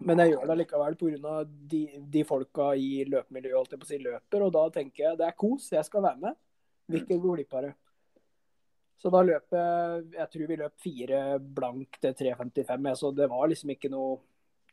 Men 0.00 0.18
jeg 0.22 0.32
gjør 0.32 0.48
det 0.48 0.56
likevel 0.62 0.96
pga. 1.00 1.34
De, 1.44 1.82
de 2.16 2.24
folka 2.24 2.70
i 2.80 3.04
løpemiljøet 3.08 3.56
holdt 3.58 3.76
jeg 3.76 3.80
på 3.82 3.86
å 3.86 3.92
si, 3.92 4.00
løper, 4.02 4.44
og 4.46 4.52
da 4.56 4.64
tenker 4.74 5.04
jeg 5.04 5.20
det 5.20 5.28
er 5.28 5.36
kos, 5.44 5.68
jeg 5.72 5.84
skal 5.84 6.04
være 6.08 6.20
med. 6.24 6.40
Vil 6.88 7.04
ikke 7.04 7.20
gå 7.20 7.36
glipp 7.36 7.54
av 7.56 7.68
det. 7.68 7.74
Så 9.00 9.10
da 9.12 9.20
løp 9.26 9.52
jeg 9.52 10.04
Jeg 10.14 10.28
tror 10.32 10.46
vi 10.48 10.56
løp 10.60 10.74
fire 10.80 11.18
blank 11.38 11.98
til 12.00 12.14
3.55, 12.20 12.94
så 13.00 13.10
det 13.12 13.28
var 13.30 13.50
liksom 13.50 13.74
ikke 13.74 13.90
noe 13.92 14.20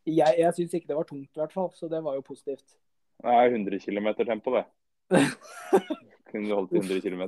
Jeg, 0.06 0.38
jeg 0.40 0.54
syns 0.58 0.78
ikke 0.78 0.90
det 0.92 0.98
var 0.98 1.10
tungt, 1.10 1.30
i 1.36 1.42
hvert 1.42 1.54
fall, 1.54 1.70
så 1.78 1.90
det 1.92 2.00
var 2.04 2.16
jo 2.18 2.25
positivt. 2.25 2.78
Det 3.22 3.34
er 3.38 3.54
100 3.54 3.84
km 3.86 4.08
tempo, 4.25 4.56
det. 4.56 4.66
Kunne 6.32 6.48
du 6.48 6.56
holdt 6.56 6.74
100 6.74 7.04
km? 7.06 7.22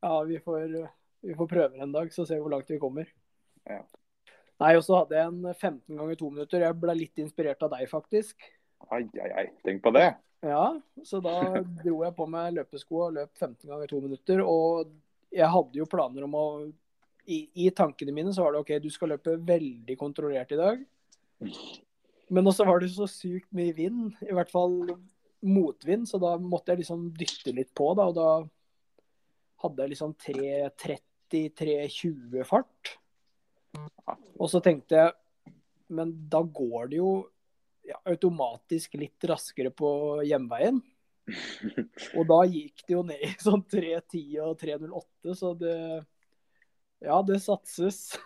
Ja, 0.00 0.22
vi 0.24 0.38
får, 0.40 0.88
vi 1.20 1.36
får 1.36 1.50
prøve 1.50 1.82
en 1.82 1.92
dag, 1.92 2.12
så 2.14 2.24
ser 2.24 2.38
vi 2.38 2.46
hvor 2.46 2.54
langt 2.54 2.70
vi 2.72 2.80
kommer. 2.80 3.10
Ja. 3.68 3.82
Nei, 4.62 4.72
og 4.78 4.84
så 4.86 5.02
hadde 5.02 5.18
jeg 5.18 5.28
en 5.28 5.42
15 5.52 5.98
ganger 5.98 6.20
2 6.22 6.30
minutter. 6.32 6.64
Jeg 6.64 6.80
ble 6.80 6.94
litt 6.96 7.20
inspirert 7.20 7.64
av 7.66 7.74
deg, 7.74 7.84
faktisk. 7.90 8.46
Ai, 8.88 9.02
ai, 9.20 9.30
ai. 9.42 9.46
Tenk 9.66 9.82
på 9.84 9.92
det. 9.92 10.08
Ja, 10.46 10.68
så 11.04 11.20
da 11.24 11.34
dro 11.82 11.98
jeg 12.04 12.14
på 12.16 12.26
meg 12.30 12.54
løpesko 12.56 13.02
og 13.08 13.16
løp 13.18 13.32
15 13.36 13.68
ganger 13.68 13.90
2 13.92 14.00
minutter. 14.06 14.40
Og 14.46 14.94
jeg 15.36 15.52
hadde 15.52 15.80
jo 15.80 15.88
planer 15.90 16.26
om 16.26 16.36
å 16.36 16.46
i, 17.26 17.50
I 17.66 17.70
tankene 17.74 18.12
mine 18.14 18.32
så 18.34 18.42
var 18.44 18.52
det 18.54 18.60
OK, 18.62 18.70
du 18.82 18.90
skal 18.92 19.08
løpe 19.14 19.32
veldig 19.48 19.96
kontrollert 19.98 20.52
i 20.54 20.60
dag. 20.60 20.76
Men 22.30 22.46
også 22.46 22.64
var 22.66 22.80
det 22.82 22.90
så 22.94 23.06
sykt 23.10 23.50
mye 23.54 23.72
vind, 23.74 24.14
i 24.22 24.32
hvert 24.34 24.50
fall 24.52 24.96
motvind, 25.46 26.08
så 26.08 26.18
da 26.22 26.38
måtte 26.42 26.72
jeg 26.72 26.78
liksom 26.84 27.14
dytte 27.18 27.52
litt 27.54 27.74
på, 27.76 27.94
da. 27.98 28.04
Og 28.10 28.14
da 28.16 28.46
hadde 29.64 29.82
jeg 29.82 29.90
liksom 29.94 30.10
3.30-3.20 30.22 32.44
fart. 32.46 32.98
Og 34.38 34.48
så 34.48 34.60
tenkte 34.64 34.94
jeg 34.96 35.12
Men 35.92 36.08
da 36.32 36.40
går 36.40 36.88
det 36.88 36.96
jo 36.96 37.28
ja, 37.86 38.00
automatisk 38.08 38.94
litt 38.98 39.24
raskere 39.28 39.70
på 39.70 40.22
hjemveien. 40.26 40.80
Og 42.16 42.26
da 42.28 42.40
gikk 42.46 42.84
det 42.86 42.94
jo 42.94 43.02
ned 43.06 43.22
i 43.26 43.32
sånn 43.42 43.64
3.10 43.66 44.36
og 44.44 44.58
3.08, 44.60 45.34
så 45.38 45.54
det 45.58 45.78
Ja, 47.04 47.20
det 47.26 47.42
satses. 47.44 48.16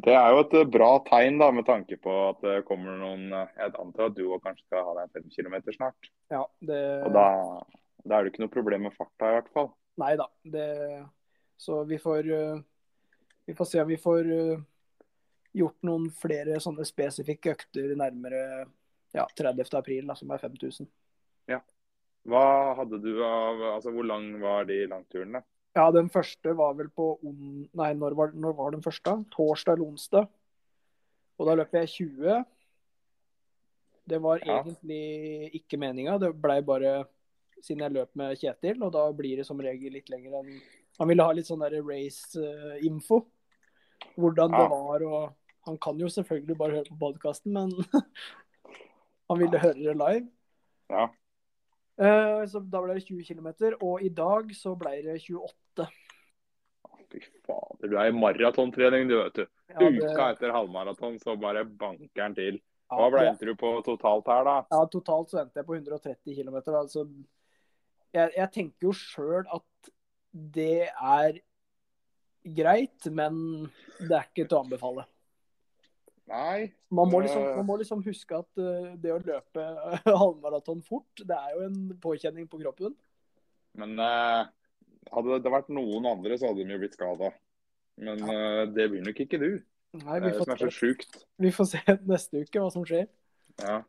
Det 0.00 0.14
er 0.16 0.32
jo 0.32 0.40
et 0.42 0.54
eh, 0.56 0.68
bra 0.68 0.90
tegn, 1.04 1.38
da, 1.40 1.50
med 1.52 1.66
tanke 1.68 1.98
på 2.00 2.12
at 2.30 2.40
det 2.44 2.62
kommer 2.68 2.96
noen 2.96 3.34
eh, 3.36 3.52
Jeg 3.58 3.74
antar 3.82 4.08
at 4.08 4.16
du 4.16 4.24
òg 4.28 4.42
kanskje 4.44 4.64
skal 4.66 4.86
ha 4.86 4.96
deg 5.00 5.14
fem 5.16 5.28
km 5.32 5.56
snart. 5.76 6.10
Ja, 6.32 6.42
det 6.64 6.82
Og 7.06 7.14
da, 7.16 7.26
da 8.04 8.18
er 8.18 8.24
det 8.24 8.32
ikke 8.32 8.44
noe 8.46 8.54
problem 8.54 8.86
med 8.88 8.96
farta, 8.96 9.28
i 9.28 9.38
hvert 9.38 9.52
fall. 9.56 9.70
Nei 10.00 10.14
da. 10.16 10.28
Det 10.44 10.68
Så 11.60 11.82
vi 11.84 11.98
får 12.00 12.28
Vi 13.46 13.56
får 13.56 13.68
se 13.68 13.82
om 13.82 13.88
vi 13.88 14.00
får 14.00 14.28
gjort 15.52 15.82
noen 15.82 16.06
flere 16.14 16.60
sånne 16.62 16.86
spesifikke 16.86 17.56
økter 17.56 17.96
nærmere 17.98 18.42
ja, 19.12 19.26
30. 19.36 19.66
april, 19.74 20.06
da, 20.06 20.14
som 20.14 20.30
er 20.30 20.38
5000. 20.38 20.86
Hva 22.28 22.74
hadde 22.76 22.98
du 23.00 23.14
av 23.24 23.62
Altså, 23.76 23.92
hvor 23.94 24.04
lang 24.04 24.26
var 24.42 24.66
de 24.68 24.82
langturene? 24.90 25.40
Ja, 25.76 25.86
den 25.94 26.10
første 26.10 26.52
var 26.58 26.74
vel 26.74 26.88
på 26.90 27.12
on... 27.24 27.68
Nei, 27.78 27.92
når 27.94 28.16
var, 28.18 28.32
når 28.34 28.56
var 28.58 28.72
den 28.74 28.82
første? 28.82 29.14
Torsdag 29.30 29.76
eller 29.78 29.86
onsdag. 29.86 30.26
Og 31.38 31.46
da 31.48 31.54
løp 31.56 31.72
jeg 31.78 31.88
20. 31.94 32.40
Det 34.10 34.18
var 34.20 34.42
Ja. 34.44 34.58
egentlig 34.64 35.54
ikke 35.60 35.78
meninga. 35.78 36.18
Det 36.18 36.32
blei 36.42 36.58
bare 36.66 37.04
siden 37.62 37.84
jeg 37.84 37.92
løp 37.94 38.10
med 38.16 38.36
Kjetil, 38.40 38.82
og 38.82 38.92
da 38.92 39.04
blir 39.12 39.36
det 39.38 39.46
som 39.46 39.60
regel 39.60 39.92
litt 39.92 40.08
lenger 40.10 40.38
enn 40.40 40.60
Han 40.98 41.08
ville 41.08 41.22
ha 41.24 41.32
litt 41.32 41.46
sånn 41.48 41.62
race-info. 41.62 43.22
Hvordan 44.18 44.50
det 44.52 44.66
var 44.72 45.04
og 45.06 45.34
Han 45.66 45.76
kan 45.78 45.98
jo 46.00 46.08
selvfølgelig 46.08 46.56
bare 46.56 46.76
høre 46.78 46.88
på 46.88 46.98
podkasten, 46.98 47.52
men 47.52 47.70
han 49.30 49.38
ville 49.38 49.58
høre 49.60 49.76
det 49.76 49.94
live. 49.96 50.26
Ja. 50.90 51.06
Eh, 52.00 52.46
Så 52.48 52.60
da 52.64 52.80
ble 52.80 52.94
det 52.96 53.04
20 53.06 53.24
km, 53.28 53.50
og 53.84 54.00
i 54.02 54.08
dag 54.08 54.52
så 54.56 54.72
ble 54.78 55.02
det 55.04 55.18
28. 55.26 55.88
Fy 57.10 57.18
fader, 57.44 57.88
du 57.90 57.96
er 57.98 58.08
i 58.08 58.14
maratontrening, 58.14 59.08
du, 59.10 59.16
vet 59.18 59.34
du. 59.34 59.46
Ja, 59.68 59.78
det- 59.78 60.04
Uka 60.12 60.28
etter 60.32 60.52
halvmaraton, 60.54 61.18
så 61.18 61.34
bare 61.40 61.64
banker 61.64 62.08
den 62.14 62.34
til. 62.34 62.60
Hva 62.90 63.10
ble 63.10 63.24
det- 63.36 63.46
du 63.46 63.54
på 63.54 63.82
totalt 63.84 64.26
her, 64.26 64.44
da? 64.44 64.56
Ja, 64.70 64.84
totalt 64.86 65.28
så 65.30 65.40
endte 65.42 65.56
jeg 65.56 65.66
på 65.66 65.74
130 65.76 66.34
km. 66.36 66.56
Altså, 66.74 67.04
jeg, 68.14 68.32
jeg 68.36 68.52
tenker 68.52 68.80
jo 68.88 68.92
sjøl 68.92 69.44
at 69.52 69.90
det 70.32 70.88
er 70.88 71.40
greit, 72.46 73.06
men 73.12 73.70
det 74.00 74.10
er 74.12 74.24
ikke 74.30 74.48
til 74.48 74.58
å 74.58 74.64
anbefale. 74.64 75.04
Nei. 76.30 76.70
Man 76.94 77.10
må 77.10 77.20
liksom, 77.24 77.42
man 77.58 77.66
må 77.66 77.76
liksom 77.80 78.02
huske 78.06 78.38
at 78.38 78.62
uh, 78.62 78.92
det 79.02 79.12
å 79.14 79.18
løpe 79.18 79.66
halvmaraton 80.22 80.82
fort, 80.86 81.24
det 81.26 81.36
er 81.36 81.56
jo 81.56 81.66
en 81.66 81.78
påkjenning 82.02 82.46
på 82.50 82.60
kroppen. 82.62 82.94
Men 83.78 83.98
eh, 84.02 84.48
hadde 85.14 85.38
det 85.44 85.52
vært 85.52 85.70
noen 85.74 86.08
andre, 86.10 86.38
så 86.38 86.50
hadde 86.50 86.66
de 86.66 86.74
jo 86.74 86.80
blitt 86.82 86.96
skada. 86.98 87.30
Men 88.02 88.22
eh, 88.24 88.64
det 88.72 88.88
blir 88.92 89.04
nok 89.06 89.22
ikke 89.24 89.40
du. 89.42 89.50
Nei, 90.00 90.18
vi 90.22 90.30
er 90.30 90.34
det 90.34 90.38
får, 90.38 90.52
er 90.54 90.62
så 90.62 90.70
sjukt. 90.74 91.22
vi 91.42 91.50
får 91.54 91.70
se 91.72 91.96
neste 92.12 92.44
uke 92.44 92.62
hva 92.62 92.70
som 92.74 92.86
skjer. 92.86 93.08
Ja. 93.62 93.80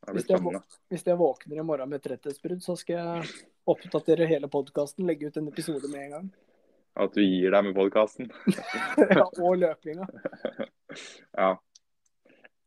Det 0.00 0.14
Hvis 0.16 0.24
blir 0.24 0.32
jeg, 0.32 0.40
spennende. 0.40 0.78
hvis 0.88 1.02
jeg 1.04 1.20
våkner 1.20 1.58
i 1.60 1.64
morgen 1.68 1.90
med 1.92 2.00
tretthetsbrudd, 2.04 2.62
så 2.64 2.76
skal 2.80 2.96
jeg 2.96 3.32
oppdatere 3.68 4.28
hele 4.30 4.48
podkasten, 4.48 5.04
legge 5.08 5.28
ut 5.28 5.36
en 5.36 5.50
episode 5.50 5.90
med 5.92 6.06
en 6.06 6.14
gang. 6.14 6.30
At 7.00 7.12
du 7.14 7.20
gir 7.20 7.52
deg 7.52 7.66
med 7.68 7.76
podkasten. 7.76 8.30
ja, 9.18 9.26
og 9.28 9.58
løpinga. 9.60 10.08
Ja. 11.36 11.52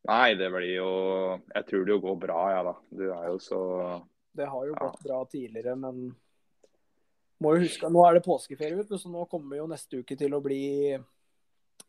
Nei, 0.10 0.33
det 0.36 0.50
blir 0.51 0.74
jo 0.75 0.89
Jeg 1.53 1.65
tror 1.69 1.86
det 1.88 1.93
jo 1.95 2.01
går 2.03 2.17
bra, 2.19 2.39
jeg, 2.51 2.57
ja, 2.57 2.63
da. 2.67 2.74
Du 2.91 3.03
er 3.13 3.27
jo 3.31 3.38
så 3.39 3.60
Det 4.36 4.48
har 4.50 4.65
jo 4.67 4.74
Ja. 4.74 4.79
gått 4.88 5.03
bra 5.05 5.22
tidligere, 5.31 5.75
men 5.79 6.15
må 7.43 7.55
jo 7.57 7.63
huske, 7.65 7.89
nå 7.91 8.03
er 8.07 8.13
det 8.15 8.24
påskeferie, 8.25 8.75
vet 8.77 8.88
så 9.00 9.10
nå 9.12 9.25
kommer 9.29 9.57
jo 9.57 9.67
neste 9.67 10.00
uke 10.00 10.15
til 10.17 10.31
å 10.33 10.41
bli 10.43 10.91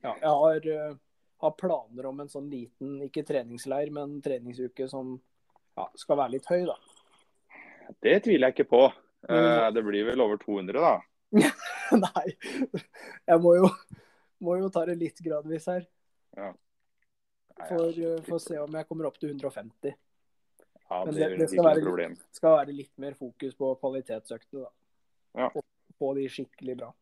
ja, 0.03 0.15
Jeg 0.21 0.31
har, 0.31 0.67
eh, 0.67 0.97
har 1.45 1.51
planer 1.59 2.07
om 2.07 2.21
en 2.21 2.29
sånn 2.29 2.49
liten, 2.51 2.97
ikke 3.07 3.25
treningsleir, 3.27 3.91
men 3.95 4.21
treningsuke 4.25 4.89
som 4.91 5.21
ja, 5.77 5.87
skal 5.97 6.17
være 6.17 6.35
litt 6.37 6.47
høy, 6.51 6.65
da. 6.67 6.75
Det 8.03 8.23
tviler 8.25 8.49
jeg 8.51 8.55
ikke 8.57 8.71
på. 8.71 8.83
Eh, 9.29 9.71
det 9.73 9.83
blir 9.85 10.05
vel 10.09 10.21
over 10.25 10.37
200, 10.43 10.81
da. 10.81 11.01
Nei, 12.07 12.27
jeg 13.29 13.41
må 13.43 13.55
jo, 13.59 13.71
må 14.41 14.59
jo 14.61 14.69
ta 14.75 14.85
det 14.89 14.99
litt 15.01 15.23
gradvis 15.25 15.67
her. 15.71 15.87
Ja, 16.37 16.53
eh, 17.73 18.19
for 18.27 18.37
å 18.37 18.43
se 18.43 18.59
om 18.61 18.77
jeg 18.79 18.89
kommer 18.89 19.09
opp 19.09 19.19
til 19.19 19.31
150. 19.33 19.95
ja, 20.91 21.05
det 21.05 21.15
det- 21.15 21.39
det 21.39 21.49
skal 21.51 21.65
være. 21.65 22.17
Skal 22.33 22.59
være 22.59 22.77
litt 22.77 22.93
mer 22.99 23.15
fokus 23.15 23.55
på 23.55 23.79
kvalitetsøktene, 23.81 24.63
da. 24.63 24.71
Ja. 25.35 25.51
Få 25.99 26.15
de 26.15 26.29
skikkelig 26.29 26.77
bra. 26.79 26.93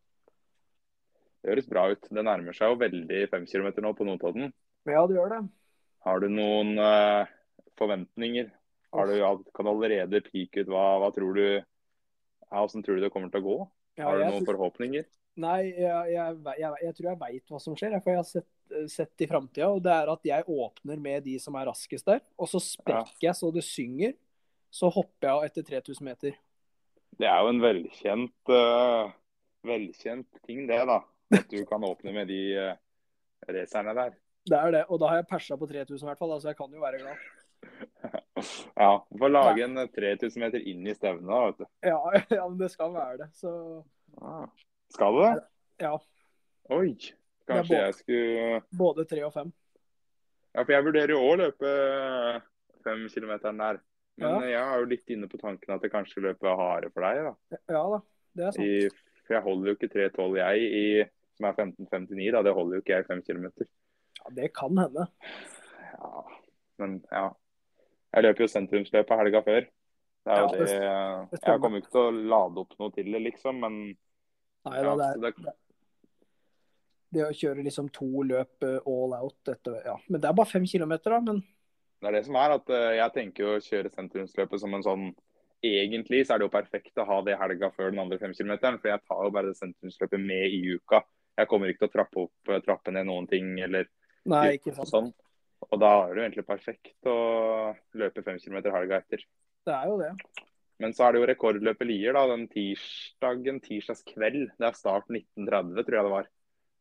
Det 1.43 1.51
høres 1.51 1.67
bra 1.67 1.91
ut. 1.91 2.01
Det 2.09 2.23
nærmer 2.23 2.55
seg 2.55 2.71
jo 2.71 2.79
veldig 2.79 3.29
5 3.29 3.45
km 3.45 3.81
nå 3.83 3.93
på 3.93 4.05
Notodden. 4.05 4.53
Ja, 4.85 5.05
det 5.07 5.17
gjør 5.17 5.29
det. 5.29 5.49
Har 6.05 6.19
du 6.19 6.27
noen 6.29 6.77
uh, 6.79 7.25
forventninger? 7.79 8.51
Har 8.93 9.07
du, 9.07 9.43
kan 9.53 9.65
du 9.65 9.71
allerede 9.71 10.21
pike 10.21 10.61
ut 10.63 10.67
hva, 10.67 10.99
hva 11.01 11.11
tror 11.13 11.33
du 11.33 11.45
Hvordan 12.53 12.83
tror 12.85 12.95
du 12.95 13.01
det 13.01 13.11
kommer 13.11 13.31
til 13.33 13.41
å 13.41 13.45
gå? 13.47 13.55
Ja, 13.97 14.05
Har 14.05 14.19
du 14.19 14.25
noen 14.29 14.45
forhåpninger? 14.45 15.05
Nei, 15.41 15.73
jeg, 15.73 16.11
jeg, 16.13 16.35
jeg, 16.59 16.73
jeg 16.85 16.95
tror 16.97 17.07
jeg 17.09 17.19
veit 17.23 17.49
hva 17.49 17.59
som 17.63 17.77
skjer, 17.77 17.95
for 18.03 18.13
jeg 18.13 18.19
har 18.19 18.27
sett, 18.29 18.45
sett 18.91 19.21
i 19.21 19.27
framtida. 19.29 19.69
Og 19.73 19.81
det 19.83 19.93
er 19.93 20.11
at 20.13 20.27
jeg 20.27 20.47
åpner 20.49 21.01
med 21.01 21.25
de 21.27 21.35
som 21.41 21.55
er 21.59 21.67
raskest 21.69 22.07
der, 22.09 22.21
og 22.37 22.49
så 22.51 22.61
sprekker 22.63 23.27
jeg 23.27 23.37
så 23.39 23.51
det 23.53 23.65
synger. 23.67 24.15
Så 24.73 24.89
hopper 24.89 25.27
jeg 25.27 25.37
av 25.37 25.43
etter 25.45 25.65
3000 25.67 26.07
meter. 26.07 26.37
Det 27.13 27.27
er 27.29 27.43
jo 27.45 27.51
en 27.51 27.61
velkjent, 27.61 28.49
uh, 28.49 29.11
velkjent 29.69 30.41
ting, 30.47 30.63
det, 30.69 30.79
da. 30.89 31.03
At 31.33 31.45
du 31.51 31.59
kan 31.69 31.85
åpne 31.85 32.13
med 32.15 32.31
de 32.31 32.39
uh, 32.57 32.73
racerne 33.53 33.93
der. 33.99 34.15
Det 34.49 34.57
er 34.57 34.73
det. 34.73 34.81
Og 34.89 34.97
da 34.99 35.11
har 35.11 35.21
jeg 35.21 35.29
persa 35.29 35.57
på 35.61 35.69
3000 35.69 36.01
i 36.01 36.09
hvert 36.09 36.19
fall, 36.23 36.33
så 36.41 36.49
jeg 36.49 36.57
kan 36.59 36.73
jo 36.73 36.83
være 36.83 37.03
glad. 37.03 37.23
Ja, 38.75 38.97
du 39.07 39.21
får 39.21 39.29
lage 39.29 39.63
en 39.63 39.77
3000 39.93 40.41
meter 40.41 40.63
inn 40.67 40.81
i 40.89 40.93
stevnet, 40.97 41.29
da, 41.29 41.37
vet 41.45 41.61
du. 41.61 41.67
Ja, 41.85 41.99
ja, 42.39 42.47
men 42.49 42.57
det 42.59 42.67
skal 42.73 42.91
være 42.91 43.21
det. 43.21 43.29
Så 43.37 43.53
Ah. 44.21 44.45
Skal 44.93 45.13
du 45.15 45.21
det? 45.21 45.43
ja. 45.81 45.93
Oi. 46.69 46.97
Kanskje 47.49 47.79
jeg 47.79 47.95
skulle 47.97 48.61
Både 48.79 49.05
tre 49.09 49.23
og 49.27 49.33
fem. 49.35 49.49
Ja, 50.53 50.61
for 50.63 50.71
jeg 50.75 50.85
vurderer 50.85 51.11
jo 51.15 51.21
å 51.25 51.33
løpe 51.39 51.71
fem 52.85 53.07
kilometeren 53.09 53.57
der. 53.59 53.79
Men 54.21 54.29
Ja. 54.29 54.41
jeg 54.45 54.61
er 54.61 54.79
jo 54.83 54.85
litt 54.91 55.09
inne 55.09 55.27
på 55.27 55.39
tanken 55.41 55.73
at 55.73 55.81
jeg 55.81 55.91
kanskje 55.91 56.21
løper 56.21 56.55
hardere 56.55 56.91
for 56.93 57.01
deg, 57.01 57.23
da. 57.25 57.57
Ja 57.73 57.83
da, 57.89 57.99
det 58.37 58.45
er 58.45 58.51
sant. 58.51 58.65
I, 58.67 58.89
for 59.25 59.33
jeg 59.33 59.43
holder 59.47 59.71
jo 59.71 59.75
ikke 59.77 59.89
3,12 59.95 60.37
jeg, 60.37 60.59
i, 60.61 61.05
som 61.39 61.47
er 61.49 61.53
15,59. 61.57 62.31
da, 62.35 62.43
Det 62.45 62.53
holder 62.53 62.77
jo 62.77 62.81
ikke 62.83 62.93
jeg 62.93 63.05
i 63.05 63.07
fem 63.09 63.23
kilometer. 63.25 63.69
Ja, 64.19 64.29
det 64.37 64.51
kan 64.53 64.77
hende. 64.77 65.07
Ja, 65.97 66.23
men 66.83 66.99
ja. 67.11 67.25
Jeg 68.13 68.23
løper 68.27 68.45
jo 68.45 68.51
sentrumsløpet 68.53 69.17
helga 69.23 69.41
før. 69.41 69.65
Det 70.23 70.31
er 70.31 70.39
jo 70.39 70.45
Ja, 70.45 70.51
det, 70.53 70.67
det-. 70.69 71.41
Jeg 71.49 71.61
kommer 71.63 71.81
ikke 71.81 71.91
til 71.95 72.05
å 72.05 72.11
lade 72.13 72.61
opp 72.61 72.77
noe 72.79 72.93
til 72.93 73.09
det, 73.11 73.21
liksom. 73.25 73.59
Men 73.65 73.79
Nei 74.63 74.77
ja, 74.79 74.93
det 74.95 75.07
er 75.09 75.17
det, 75.25 75.53
det 77.13 77.25
å 77.27 77.33
kjøre 77.35 77.65
liksom 77.65 77.89
to 77.93 78.25
løp 78.27 78.65
eh, 78.65 78.79
all 78.89 79.15
out 79.17 79.51
etter 79.53 79.79
Ja, 79.85 79.97
men 80.07 80.21
det 80.21 80.29
er 80.29 80.37
bare 80.37 80.49
fem 80.49 80.65
kilometer, 80.69 81.15
da. 81.15 81.21
Men 81.23 81.43
det 82.03 82.09
er 82.09 82.17
det 82.17 82.25
som 82.27 82.39
er 82.39 82.55
at 82.57 82.73
eh, 82.73 82.89
jeg 82.99 83.15
tenker 83.17 83.49
å 83.49 83.61
kjøre 83.63 83.93
sentrumsløpet 83.93 84.63
som 84.63 84.75
en 84.77 84.85
sånn 84.85 85.11
Egentlig 85.63 86.25
så 86.27 86.35
er 86.35 86.41
det 86.41 86.49
jo 86.49 86.51
perfekt 86.51 86.99
å 86.99 87.05
ha 87.07 87.21
det 87.23 87.37
helga 87.39 87.69
før 87.71 87.93
den 87.93 88.01
andre 88.01 88.17
femkilometeren, 88.19 88.81
for 88.81 88.89
jeg 88.91 88.99
tar 89.07 89.19
jo 89.23 89.31
bare 89.31 89.53
det 89.53 89.55
sentrumsløpet 89.55 90.19
med 90.19 90.51
i 90.51 90.73
uka. 90.75 90.99
Jeg 91.39 91.47
kommer 91.47 91.71
ikke 91.71 91.85
til 91.85 91.87
å 91.87 91.93
trappe 91.93 92.19
opp, 92.25 92.51
eh, 92.51 92.59
trappe 92.65 92.91
ned 92.91 93.07
noen 93.07 93.29
ting 93.31 93.53
eller 93.63 93.87
nei, 94.27 94.57
ikke 94.57 94.73
sant. 94.75 94.91
sånn. 94.91 95.07
Og 95.69 95.79
da 95.79 95.93
er 96.01 96.11
det 96.11 96.19
jo 96.19 96.25
egentlig 96.25 96.45
perfekt 96.49 97.07
å 97.07 97.15
løpe 97.95 98.25
fem 98.25 98.41
kilometer 98.43 98.75
helga 98.75 98.99
etter. 98.99 99.23
Det 99.63 99.77
er 99.77 99.87
jo 99.87 99.95
det. 100.01 100.11
Men 100.83 100.91
så 100.95 101.05
er 101.05 101.13
det 101.13 101.21
jo 101.21 101.29
rekordløpet 101.29 101.87
Lier, 101.87 102.15
da, 102.17 102.25
den 102.33 102.47
tirsdagen, 102.51 103.61
tirsdagskveld. 103.63 104.49
Det 104.59 104.67
er 104.67 104.75
start 104.75 105.07
1930, 105.07 105.85
tror 105.87 105.99
jeg 105.99 106.07
det 106.09 106.15
var. 106.17 106.31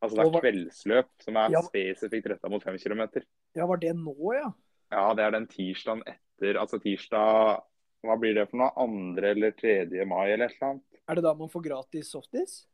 Altså 0.02 0.18
det 0.18 0.23
er 0.25 0.32
var... 0.35 0.42
kveldsløp 0.42 1.11
som 1.23 1.37
er 1.38 1.52
Ja. 1.54 1.62
spesifikt 1.62 2.26
retta 2.32 2.50
mot 2.50 2.62
5 2.62 2.78
kilometer. 2.82 3.25
Ja, 3.54 3.66
var 3.71 3.78
det 3.78 3.92
nå, 3.94 4.16
ja? 4.35 4.49
Ja, 4.92 5.04
det 5.14 5.25
er 5.25 5.30
den 5.37 5.47
tirsdagen 5.49 6.02
etter. 6.06 6.59
Altså 6.61 6.80
tirsdag 6.82 7.62
Hva 8.02 8.16
blir 8.18 8.35
det 8.35 8.49
for 8.50 8.59
noe? 8.59 8.73
Andre 8.82 9.30
eller 9.30 9.52
tredje 9.54 10.04
mai, 10.11 10.32
eller 10.32 10.49
et 10.50 10.56
eller 10.56 10.73
annet? 10.73 11.00
Er 11.06 11.14
det 11.14 11.23
da 11.23 11.35
man 11.38 11.50
får 11.52 11.62
gratis 11.68 12.11
softis? 12.11 12.64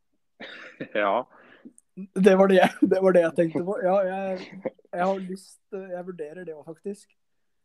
Ja. 0.95 1.27
Det 2.15 2.37
var 2.39 2.49
det 2.49 2.61
jeg, 2.61 2.71
det 2.93 3.01
var 3.03 3.13
det 3.13 3.23
jeg 3.27 3.35
tenkte 3.37 3.65
på. 3.67 3.77
Ja, 3.83 3.97
jeg, 4.07 4.63
jeg 4.95 5.05
har 5.05 5.19
lyst 5.25 5.59
Jeg 5.75 6.07
vurderer 6.07 6.45
det 6.47 6.55
òg, 6.55 6.65
faktisk. 6.65 7.11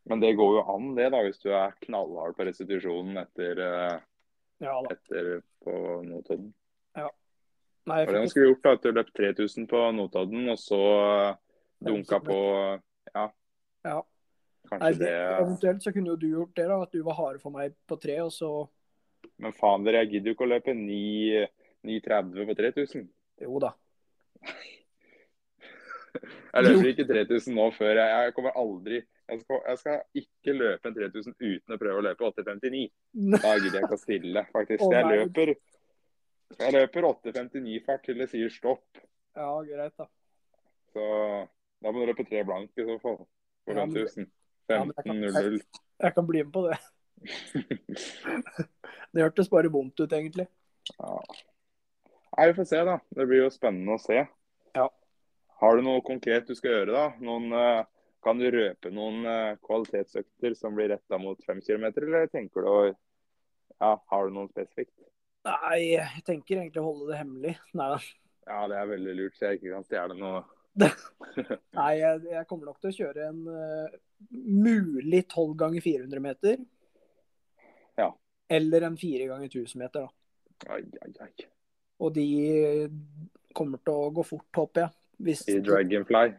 Men 0.10 0.20
det 0.20 0.34
går 0.36 0.58
jo 0.58 0.64
an, 0.74 0.90
det, 0.98 1.06
da, 1.14 1.22
hvis 1.24 1.40
du 1.40 1.54
er 1.56 1.76
knallhard 1.86 2.36
på 2.36 2.44
restitusjonen 2.50 3.22
etter, 3.22 3.62
eh, 3.64 4.02
Ja 4.66 4.76
etter 4.92 5.38
på 5.64 5.76
Notodden. 6.04 6.52
Nei, 7.90 8.00
jeg 8.00 8.10
det 8.14 8.22
han 8.22 8.32
skulle 8.32 8.50
gjort, 8.52 8.64
da. 8.64 8.74
At 8.78 8.86
du 8.86 8.92
løp 8.96 9.10
3000 9.18 9.68
på 9.68 9.84
Notodden, 9.98 10.48
og 10.54 10.60
så 10.62 10.82
eh, 11.04 11.36
dunka 11.90 12.20
på 12.24 12.40
Ja, 13.14 13.28
Ja. 13.84 14.02
Nei, 14.72 14.78
kanskje 14.80 15.00
det, 15.02 15.10
det 15.12 15.42
eventuelt 15.42 15.84
så 15.84 15.92
kunne 15.92 16.14
jo 16.14 16.20
du 16.22 16.30
gjort 16.32 16.54
det, 16.56 16.68
da. 16.72 16.78
At 16.86 16.94
du 16.96 17.02
var 17.04 17.20
harde 17.20 17.42
for 17.44 17.56
meg 17.56 17.76
på 17.90 17.98
tre, 18.00 18.22
og 18.24 18.32
så 18.32 18.52
Men 19.40 19.56
faen, 19.56 19.84
dere, 19.84 20.04
jeg 20.04 20.14
gidder 20.14 20.32
jo 20.32 20.36
ikke 20.38 20.46
å 20.46 20.52
løpe 20.54 20.76
9,30 20.78 22.48
på 22.48 22.56
3000. 22.60 23.10
Jo 23.44 23.60
da. 23.64 23.74
Jeg 26.54 26.66
løper 26.68 26.88
ikke 26.92 27.08
3000 27.10 27.56
nå 27.58 27.64
før 27.74 27.98
jeg, 27.98 28.10
jeg 28.14 28.34
kommer 28.36 28.54
aldri 28.62 29.00
jeg 29.32 29.40
skal, 29.42 29.62
jeg 29.66 29.80
skal 29.80 30.02
ikke 30.20 30.56
løpe 30.58 30.90
en 30.90 30.96
3000 30.98 31.36
uten 31.40 31.76
å 31.76 31.80
prøve 31.82 32.02
å 32.02 32.06
løpe 32.06 32.28
8,59. 32.28 32.84
Da 33.44 33.54
gidder 33.58 33.80
jeg 33.80 33.88
ikke 33.88 33.98
å 33.98 34.02
stille, 34.02 34.44
faktisk. 34.54 34.84
Jeg 34.92 35.10
løper 35.10 35.54
jeg 36.60 36.74
løper 36.76 37.08
8,59-fart 37.10 38.04
til 38.06 38.18
det 38.22 38.30
sier 38.32 38.50
stopp. 38.54 39.00
Ja, 39.36 39.50
greit, 39.66 39.94
da. 39.98 40.06
Så 40.94 41.04
da 41.84 41.92
må 41.92 42.04
du 42.04 42.12
løpe 42.12 42.26
tre 42.30 42.44
blank 42.46 42.70
i 42.78 42.86
så 42.88 43.00
fall. 43.02 43.22
For 43.66 43.74
Ja, 43.80 43.86
men- 43.86 43.96
5000. 43.96 44.28
Ja, 44.70 44.84
jeg 44.84 44.94
kan- 44.96 45.24
15.00. 45.24 45.62
Jeg 46.04 46.14
kan 46.16 46.26
bli 46.28 46.44
med 46.44 46.52
på 46.52 46.62
det. 46.68 46.78
Det 49.14 49.22
hørtes 49.22 49.50
bare 49.50 49.70
vondt 49.72 50.00
ut, 50.02 50.12
egentlig. 50.12 50.48
Ja. 50.98 51.20
Nei, 52.38 52.48
vi 52.50 52.56
får 52.58 52.66
se, 52.68 52.80
da. 52.88 52.98
Det 53.14 53.28
blir 53.30 53.44
jo 53.44 53.50
spennende 53.54 53.94
å 53.96 54.02
se. 54.02 54.24
Ja. 54.76 54.88
Har 55.62 55.78
du 55.78 55.84
noe 55.86 56.02
konkret 56.04 56.48
du 56.50 56.56
skal 56.58 56.72
gjøre, 56.80 56.92
da? 56.96 57.04
Noen, 57.24 57.54
eh, 57.54 57.86
kan 58.26 58.40
du 58.42 58.48
røpe 58.52 58.90
noen 58.92 59.22
eh, 59.30 59.56
kvalitetsøkter 59.64 60.56
som 60.58 60.76
blir 60.76 60.90
retta 60.96 61.20
mot 61.22 61.40
5 61.46 61.62
kilometer, 61.62 62.08
eller 62.10 62.28
tenker 62.34 62.62
du 62.66 62.68
å 62.74 62.80
Ja, 63.84 63.98
har 64.10 64.28
du 64.28 64.34
noe 64.34 64.48
spesifikt? 64.50 64.94
Nei, 65.44 65.80
jeg 65.98 66.24
tenker 66.28 66.62
egentlig 66.62 66.82
å 66.82 66.88
holde 66.88 67.10
det 67.12 67.20
hemmelig. 67.20 67.54
Nei 67.76 67.88
da. 67.92 68.02
Ja, 68.48 68.60
det 68.72 68.78
er 68.80 68.92
veldig 68.92 69.16
lurt, 69.18 69.38
så 69.38 69.50
jeg 69.50 69.60
ikke 69.60 69.74
kan 69.76 69.86
stjele 69.88 70.16
noe. 70.20 70.44
Nei, 71.78 71.92
jeg, 72.00 72.24
jeg 72.32 72.48
kommer 72.50 72.72
nok 72.72 72.80
til 72.82 72.90
å 72.90 72.96
kjøre 72.98 73.28
en 73.30 73.42
uh, 73.48 73.98
mulig 74.32 75.24
12 75.28 75.54
ganger 75.60 75.86
400 75.86 76.24
meter. 76.24 76.64
Ja. 78.00 78.10
Eller 78.52 78.88
en 78.88 78.98
4 79.00 79.30
ganger 79.32 79.52
1000 79.52 79.84
meter, 79.84 80.08
da. 80.08 80.74
Ai, 80.74 80.84
ai, 81.04 81.12
ai. 81.28 81.48
Og 82.04 82.14
de 82.16 82.28
kommer 83.56 83.80
til 83.84 84.00
å 84.00 84.12
gå 84.16 84.26
fort, 84.28 84.50
håper 84.58 84.86
jeg. 84.86 84.98
Hvis, 85.24 85.44
I 85.48 85.60
Dragonfly. 85.64 86.34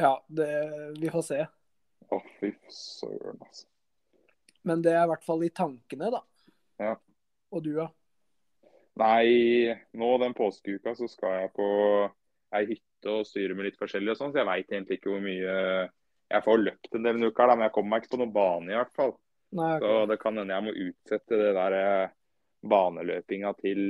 ja, 0.00 0.14
det, 0.26 0.50
vi 0.98 1.10
får 1.12 1.26
se. 1.26 1.44
Å, 2.10 2.18
fy 2.40 2.54
søren, 2.74 3.38
altså. 3.38 3.66
Men 4.66 4.82
det 4.84 4.92
er 4.92 5.04
i 5.04 5.10
hvert 5.12 5.24
fall 5.24 5.44
i 5.46 5.52
tankene, 5.56 6.10
da. 6.12 6.20
Ja. 6.80 6.94
Og 7.54 7.62
du, 7.64 7.70
da? 7.76 7.86
Nei, 8.98 9.70
nå 9.96 10.08
den 10.18 10.34
påskeuka 10.36 10.94
så 10.98 11.06
skal 11.08 11.44
jeg 11.44 11.52
på 11.56 11.68
ei 12.58 12.66
hytte 12.72 13.12
og 13.14 13.26
styre 13.28 13.54
med 13.54 13.68
litt 13.68 13.78
forskjellig 13.80 14.12
og 14.12 14.18
sånn, 14.18 14.32
så 14.34 14.42
jeg 14.42 14.48
veit 14.48 14.72
egentlig 14.72 14.98
ikke 14.98 15.12
hvor 15.12 15.22
mye 15.24 15.56
Jeg 16.30 16.44
får 16.44 16.60
løpt 16.62 16.94
en 16.94 17.04
del 17.06 17.16
denne 17.16 17.30
uka, 17.30 17.46
da, 17.46 17.56
men 17.56 17.66
jeg 17.66 17.74
kommer 17.74 17.90
meg 17.94 18.02
ikke 18.04 18.12
på 18.12 18.20
noen 18.20 18.34
bane 18.34 18.70
i 18.70 18.76
hvert 18.78 18.92
fall. 18.94 19.16
Nei, 19.58 19.70
okay. 19.76 19.82
Så 19.82 20.10
det 20.10 20.16
kan 20.22 20.36
hende 20.38 20.54
jeg 20.54 20.66
må 20.66 20.74
utsette 20.84 21.38
det 21.40 21.48
der 21.56 21.76
eh, 21.78 22.12
baneløpinga 22.70 23.50
til 23.58 23.80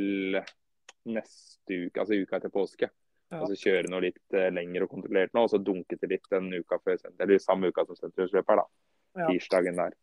neste 1.10 1.80
uke, 1.84 2.00
altså 2.00 2.16
uka 2.16 2.38
etter 2.38 2.54
påske. 2.54 2.88
Ja. 3.30 3.44
så 3.46 3.54
kjøre 3.54 3.86
noe 3.92 4.02
litt 4.02 4.34
eh, 4.34 4.48
lenger 4.50 4.86
og 4.86 4.94
kontrollert 4.96 5.36
nå, 5.36 5.44
og 5.46 5.52
så 5.52 5.60
dunke 5.62 5.94
til 6.00 6.10
litt 6.10 6.24
den 6.32 6.48
uka 6.50 6.80
før, 6.82 6.96
eller 7.22 7.42
samme 7.42 7.70
uka 7.70 7.84
som 7.86 7.98
sentrumsløpet, 7.98 8.58
da. 8.58 8.64
Ja. 9.20 9.28
Tirsdagen 9.28 9.78
der. 9.78 9.94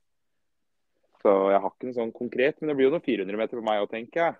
Så 1.23 1.33
jeg 1.51 1.59
har 1.59 1.73
ikke 1.73 1.89
noe 1.89 1.97
sånn 1.97 2.13
konkret, 2.15 2.61
men 2.61 2.71
det 2.71 2.77
blir 2.77 2.87
jo 2.87 2.93
noen 2.93 3.03
400 3.03 3.41
meter 3.41 3.59
for 3.59 3.67
meg 3.67 3.81
òg, 3.83 3.89
tenker 3.91 4.21
jeg. 4.21 4.37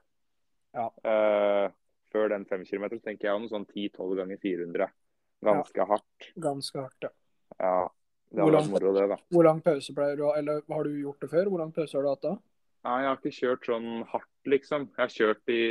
Ja. 0.78 0.88
Uh, 1.02 1.74
før 2.14 2.32
den 2.32 2.46
5 2.48 2.66
km 2.70 2.88
tenker 3.02 3.30
jeg 3.32 3.42
noe 3.44 3.52
sånn 3.52 3.68
10-12 3.68 4.18
ganger 4.22 4.42
400. 4.44 4.90
Ganske 5.48 5.88
hardt. 5.92 6.30
Ganske 6.42 6.82
hardt, 6.82 7.08
ja. 7.10 7.14
Ja. 7.62 7.78
Det 8.28 8.44
Hvor 8.44 8.52
lang, 8.52 8.66
moro, 8.74 8.92
det, 8.92 9.06
da. 9.08 9.18
Hvor 9.32 9.46
lang 9.48 9.60
pause 9.64 9.94
pleier 9.96 10.18
du 10.20 10.26
å 10.26 10.32
ha? 10.34 10.40
Eller 10.42 10.64
har 10.68 10.88
du 10.88 10.98
gjort 11.00 11.22
det 11.24 11.30
før? 11.32 11.48
Hvor 11.48 11.62
lang 11.64 11.70
pause 11.76 11.96
har 11.96 12.04
du 12.04 12.10
hatt 12.12 12.26
da? 12.26 12.34
Nei, 12.88 12.96
jeg 13.04 13.08
har 13.08 13.20
ikke 13.22 13.38
kjørt 13.38 13.70
sånn 13.70 13.88
hardt, 14.12 14.34
liksom. 14.52 14.88
Jeg 14.98 15.04
har 15.04 15.14
kjørt 15.14 15.54
i 15.54 15.62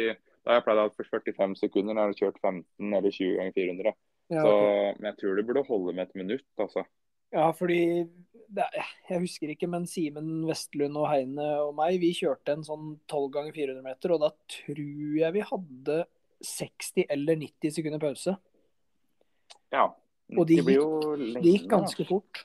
Da 0.46 0.52
har 0.54 0.60
jeg 0.60 0.64
pleid 0.68 0.78
å 0.80 0.84
ha 0.86 0.92
for 0.94 1.10
45 1.10 1.56
sekunder. 1.60 1.96
Når 1.96 2.00
jeg 2.00 2.14
har 2.14 2.20
kjørt 2.22 2.40
15 2.40 2.96
eller 3.00 3.16
20 3.18 3.36
ganger 3.40 3.56
400. 3.58 3.94
Ja, 4.32 4.42
Så, 4.42 4.52
ok. 4.54 4.98
men 4.98 5.08
jeg 5.10 5.18
tror 5.20 5.36
det 5.36 5.44
burde 5.46 5.66
holde 5.68 5.94
med 5.94 6.08
et 6.08 6.16
minutt, 6.18 6.48
altså. 6.58 6.82
ja 7.34 7.50
fordi 7.54 7.80
er, 8.54 8.90
Jeg 9.11 9.22
husker 9.24 9.52
ikke, 9.52 9.68
men 9.70 9.87
Simen 9.90 10.44
Vestlund 10.48 10.98
og 11.00 11.09
Heine 11.11 11.46
og 11.64 11.74
meg, 11.78 11.98
vi 12.02 12.12
kjørte 12.16 12.56
en 12.56 12.66
sånn 12.66 12.96
12 13.11 13.30
ganger 13.35 13.56
400 13.56 13.87
meter, 13.87 14.14
og 14.14 14.22
da 14.24 14.32
tror 14.59 15.16
jeg 15.20 15.37
vi 15.37 15.46
hadde 15.50 16.00
60 16.46 17.06
eller 17.12 17.40
90 17.40 17.78
sekunder 17.78 18.02
pause. 18.02 18.37
Ja. 19.72 19.88
Og 20.37 20.46
de 20.48 20.61
det 20.61 20.76
lenge. 20.76 21.40
Det 21.40 21.54
gikk 21.54 21.66
da. 21.68 21.72
ganske 21.78 22.06
fort. 22.09 22.44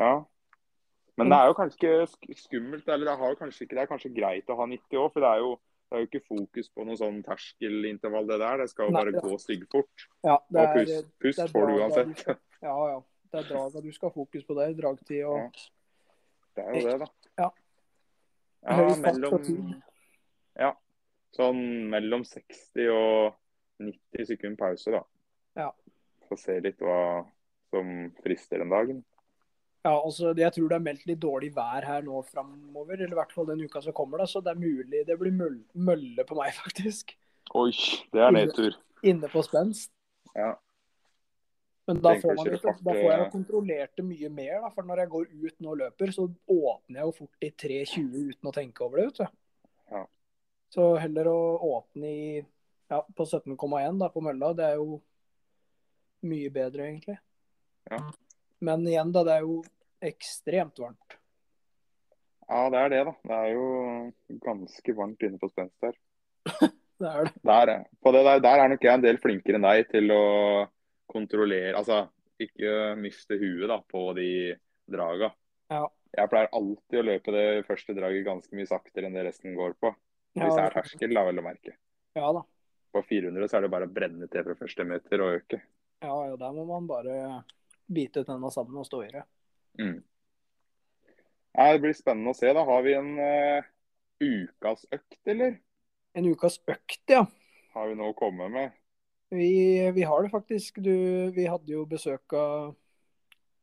Ja. 0.00 0.14
Men 1.16 1.32
det 1.32 1.38
er 1.38 1.46
jo 1.48 1.56
kanskje 1.56 1.92
skummelt, 2.36 2.88
eller 2.88 3.08
det, 3.08 3.16
har 3.20 3.38
kanskje 3.40 3.64
ikke, 3.64 3.76
det 3.76 3.82
er 3.82 3.90
kanskje 3.90 4.12
greit 4.16 4.52
å 4.52 4.58
ha 4.58 4.66
90 4.68 5.00
år, 5.00 5.08
for 5.14 5.24
det 5.24 5.30
er 5.32 5.44
jo 5.44 5.54
det 5.86 5.94
er 5.94 6.02
jo 6.02 6.08
ikke 6.08 6.26
fokus 6.26 6.68
på 6.74 6.82
noe 6.82 6.98
sånn 6.98 7.20
terskelintervall, 7.22 8.24
det 8.26 8.40
der. 8.42 8.62
Det 8.64 8.72
skal 8.72 8.88
jo 8.88 8.94
Nei, 8.94 9.02
bare 9.04 9.12
ja. 9.14 9.20
gå 9.22 9.36
styggfort. 9.38 10.06
Ja, 10.26 10.34
Og 10.42 10.72
pust, 10.74 11.12
pust 11.22 11.38
det 11.38 11.46
får 11.52 11.68
du 11.70 11.74
uansett. 11.76 12.24
Ja, 12.64 12.74
ja. 12.90 12.96
Det 13.32 13.40
er 13.42 13.48
draga 13.50 13.82
du 13.82 13.90
skal 13.92 14.10
ha 14.10 14.14
fokus 14.14 14.44
på 14.46 14.56
der. 14.58 14.74
Dragtid 14.78 15.24
og. 15.26 15.64
Det 16.56 16.64
er 16.64 16.76
jo 16.78 16.84
det, 16.88 16.98
da. 17.02 17.10
Ja. 17.42 17.50
Ja, 18.66 18.86
mellom, 18.98 19.74
ja, 20.58 20.70
sånn 21.36 21.60
mellom 21.92 22.24
60 22.26 22.88
og 22.90 23.36
90 23.84 24.26
sekunder 24.32 24.58
pause, 24.58 24.94
da. 24.96 25.02
Ja. 25.60 25.68
Få 26.26 26.38
se 26.40 26.56
litt 26.64 26.80
hva 26.82 27.26
som 27.70 27.92
frister 28.24 28.62
den 28.64 28.72
dagen. 28.72 29.04
Ja, 29.86 29.92
altså, 30.00 30.32
Jeg 30.34 30.50
tror 30.56 30.72
det 30.72 30.78
er 30.80 30.82
meldt 30.82 31.06
litt 31.06 31.20
dårlig 31.22 31.52
vær 31.54 31.84
her 31.86 32.02
nå 32.02 32.24
framover, 32.26 32.96
eller 32.96 33.14
i 33.14 33.20
hvert 33.20 33.34
fall 33.36 33.46
den 33.52 33.62
uka 33.62 33.82
som 33.84 33.94
kommer. 33.94 34.18
da, 34.18 34.26
Så 34.26 34.42
det 34.42 34.56
er 34.56 34.58
mulig 34.58 35.04
det 35.06 35.18
blir 35.20 35.36
mølle 35.74 36.24
på 36.26 36.38
meg, 36.38 36.54
faktisk. 36.64 37.14
Oi, 37.54 37.70
det 38.12 38.22
er 38.24 38.34
nedtur. 38.34 38.74
Inne 39.06 39.30
på 39.30 39.44
spenst. 39.46 39.92
Ja. 40.34 40.56
Men 41.86 42.00
da 42.02 42.12
får, 42.18 42.34
man 42.34 42.48
jo, 42.50 42.58
da 42.58 42.72
får 42.82 42.96
jeg 42.96 43.18
jo 43.20 43.24
eh. 43.24 43.30
kontrollert 43.30 43.92
det 43.98 44.04
mye 44.08 44.30
mer. 44.34 44.54
Da. 44.64 44.70
For 44.74 44.86
når 44.88 45.02
jeg 45.04 45.10
går 45.12 45.26
ut 45.30 45.60
nå 45.62 45.70
og 45.70 45.80
løper, 45.84 46.12
så 46.14 46.24
åpner 46.26 46.98
jeg 46.98 47.06
jo 47.06 47.14
fort 47.20 47.46
i 47.46 47.50
3.20 47.62 48.30
uten 48.32 48.50
å 48.50 48.54
tenke 48.56 48.86
over 48.86 49.00
det. 49.00 49.06
vet 49.06 49.20
du. 49.20 49.36
Ja. 49.94 50.02
Så 50.74 50.88
heller 50.98 51.30
å 51.30 51.38
åpne 51.76 52.10
i 52.10 52.24
ja, 52.90 52.98
på 53.16 53.26
17,1 53.26 54.00
da, 54.02 54.10
på 54.10 54.22
mølla, 54.24 54.50
det 54.58 54.66
er 54.72 54.80
jo 54.80 54.98
mye 56.26 56.50
bedre, 56.54 56.88
egentlig. 56.90 57.18
Ja. 57.90 58.00
Men 58.66 58.86
igjen, 58.88 59.12
da, 59.14 59.22
det 59.26 59.36
er 59.36 59.46
jo 59.46 59.60
ekstremt 60.06 60.82
varmt. 60.82 61.18
Ja, 62.46 62.66
det 62.70 62.80
er 62.82 62.92
det, 62.92 63.02
da. 63.08 63.14
Det 63.26 63.38
er 63.44 63.52
jo 63.54 63.66
ganske 64.42 64.94
varmt 64.98 65.22
inne 65.26 65.38
på 65.42 65.50
spenst 65.52 65.86
her. 65.86 65.96
Det 66.96 67.08
er 67.10 67.26
det. 67.26 67.32
Der, 67.44 67.68
er- 67.68 67.82
på 68.00 68.08
det 68.14 68.22
der, 68.24 68.38
der 68.40 68.60
er 68.62 68.70
nok 68.72 68.84
jeg 68.86 68.96
en 68.96 69.02
del 69.04 69.18
flinkere 69.20 69.58
enn 69.58 69.66
deg 69.66 69.82
til 69.90 70.08
å 70.14 70.20
kontrollere 71.10 71.76
Altså 71.78 72.06
ikke 72.42 72.94
miste 73.00 73.38
huet 73.40 73.68
da, 73.70 73.78
på 73.80 74.10
de 74.16 74.56
draga. 74.90 75.30
Ja. 75.72 75.86
Jeg 76.16 76.30
pleier 76.32 76.52
alltid 76.56 77.00
å 77.00 77.06
løpe 77.06 77.32
det 77.34 77.46
første 77.68 77.94
draget 77.96 78.26
ganske 78.26 78.56
mye 78.56 78.68
saktere 78.68 79.08
enn 79.08 79.16
det 79.16 79.24
resten 79.26 79.56
går 79.56 79.76
på. 79.80 79.92
Hvis 80.36 80.52
det 80.52 80.66
er 80.66 80.74
terskel, 80.74 81.14
da, 81.16 81.24
vel 81.28 81.40
å 81.40 81.44
merke. 81.44 81.76
ja 82.16 82.32
da. 82.36 82.42
På 82.92 83.02
400 83.04 83.48
så 83.48 83.58
er 83.58 83.64
det 83.66 83.72
bare 83.72 83.88
å 83.88 83.92
brenne 83.92 84.28
til 84.32 84.44
fra 84.44 84.56
første 84.56 84.84
meter 84.88 85.24
og 85.24 85.38
øke. 85.40 85.60
Ja, 86.04 86.16
ja, 86.28 86.36
der 86.40 86.52
må 86.56 86.64
man 86.68 86.86
bare 86.88 87.16
bite 87.92 88.24
tenna 88.24 88.50
sammen 88.52 88.80
og 88.80 88.86
stå 88.88 89.02
i 89.04 89.10
det. 89.12 89.24
Mm. 89.80 89.98
Nei, 91.56 91.68
det 91.72 91.82
blir 91.82 91.96
spennende 91.96 92.32
å 92.32 92.36
se. 92.36 92.52
Da 92.56 92.64
har 92.68 92.82
vi 92.84 92.94
en 92.96 93.10
uh, 93.16 93.68
ukas 94.20 94.84
økt, 94.92 95.20
eller? 95.28 95.58
En 96.16 96.28
ukas 96.28 96.58
økt, 96.68 97.02
ja. 97.12 97.24
Har 97.76 97.88
vi 97.90 97.96
noe 97.98 98.12
å 98.12 98.16
komme 98.16 98.48
med? 98.52 98.76
Vi, 99.28 99.90
vi 99.90 100.02
har 100.02 100.22
det 100.22 100.30
faktisk. 100.30 100.78
Du, 100.82 100.94
vi 101.34 101.46
hadde 101.50 101.72
jo 101.72 101.84
besøk 101.88 102.32
av 102.36 102.74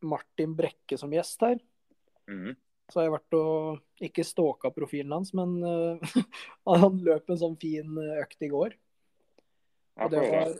Martin 0.03 0.55
Brekke 0.57 0.97
som 0.99 1.13
gjest 1.15 1.45
her. 1.45 1.61
Mm. 2.27 2.55
Så 2.91 2.99
har 2.99 3.07
jeg 3.07 3.15
vært 3.15 3.37
og 3.37 4.03
ikke 4.03 4.25
stalka 4.27 4.71
profilen 4.75 5.13
hans, 5.15 5.31
men 5.37 5.55
uh, 5.63 6.17
han 6.67 6.99
løp 7.05 7.31
en 7.31 7.39
sånn 7.39 7.55
fin 7.61 7.95
økt 8.19 8.43
i 8.43 8.51
går. 8.51 8.75
Og 10.03 10.11
det 10.11 10.25
var 10.25 10.53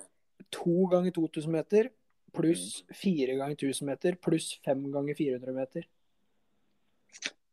to 0.54 0.88
ganger 0.92 1.14
2000 1.16 1.52
meter 1.52 1.90
pluss 2.34 2.84
fire 2.98 3.36
ganger 3.38 3.58
1000 3.58 3.88
meter 3.88 4.18
pluss 4.22 4.54
fem 4.66 4.82
ganger 4.94 5.18
400 5.18 5.54
meter. 5.54 5.86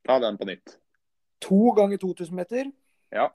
Ta 0.09 0.19
den 0.23 0.39
på 0.41 0.49
nytt. 0.49 0.77
To 1.45 1.73
ganger 1.77 2.01
2000 2.01 2.37
meter 2.37 2.71
Ja. 3.13 3.31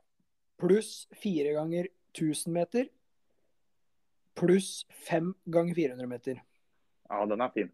pluss 0.58 1.08
fire 1.14 1.54
ganger 1.54 1.88
1000 2.14 2.54
meter 2.54 2.90
pluss 4.36 4.86
5 5.10 5.34
ganger 5.46 5.76
400 5.76 6.08
meter. 6.08 6.42
ja, 7.10 7.26
den 7.26 7.42
er 7.42 7.52
fin. 7.54 7.72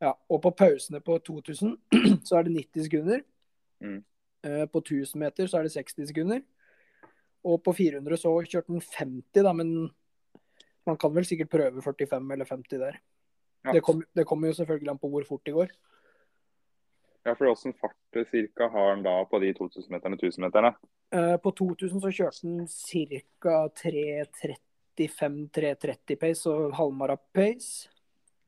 Ja, 0.00 0.12
og 0.28 0.42
på 0.42 0.50
pausene 0.50 1.00
på 1.00 1.18
2000 1.18 1.78
så 2.28 2.36
er 2.38 2.42
det 2.42 2.52
90 2.52 2.84
sekunder. 2.88 3.20
Mm. 3.80 4.04
Eh, 4.44 4.66
På 4.68 4.78
1000 4.78 5.18
meter 5.20 5.46
så 5.46 5.58
er 5.58 5.62
det 5.62 5.72
60 5.72 6.08
sekunder. 6.08 6.42
Og 7.44 7.62
på 7.62 7.72
400 7.72 8.16
så 8.16 8.32
kjørte 8.44 8.72
den 8.72 8.80
50, 8.80 9.42
da, 9.44 9.52
men 9.52 9.90
man 10.86 10.96
kan 10.96 11.14
vel 11.14 11.24
sikkert 11.24 11.50
prøve 11.52 11.82
45 11.82 12.32
eller 12.32 12.44
50 12.44 12.78
der. 12.80 12.98
Ja. 13.64 13.72
Det, 13.72 13.82
kom, 13.82 14.02
kommer 14.26 14.48
jo 14.48 14.54
selvfølgelig 14.54 14.90
an 14.90 14.98
på 14.98 15.08
hvor 15.08 15.24
fort 15.28 15.46
det 15.46 15.54
går. 15.54 15.72
Ja, 17.24 17.32
for 17.32 17.48
Åssen 17.48 17.72
fart 17.72 17.96
cirka 18.30 18.68
har 18.68 18.90
han 18.90 19.02
da 19.04 19.24
på 19.24 19.38
de 19.40 19.54
2000-meterne 19.56 20.18
og 20.18 20.24
1000-meterne? 20.28 20.74
Eh, 21.12 21.36
På 21.40 21.50
2000 21.50 22.00
så 22.00 22.10
kjørte 22.12 22.46
den 22.46 22.68
ca. 22.68 23.68
3.35-3.30 24.98 26.18
pace 26.20 26.50
og 26.50 26.74
halvmara 26.78 27.16
pace. 27.36 27.88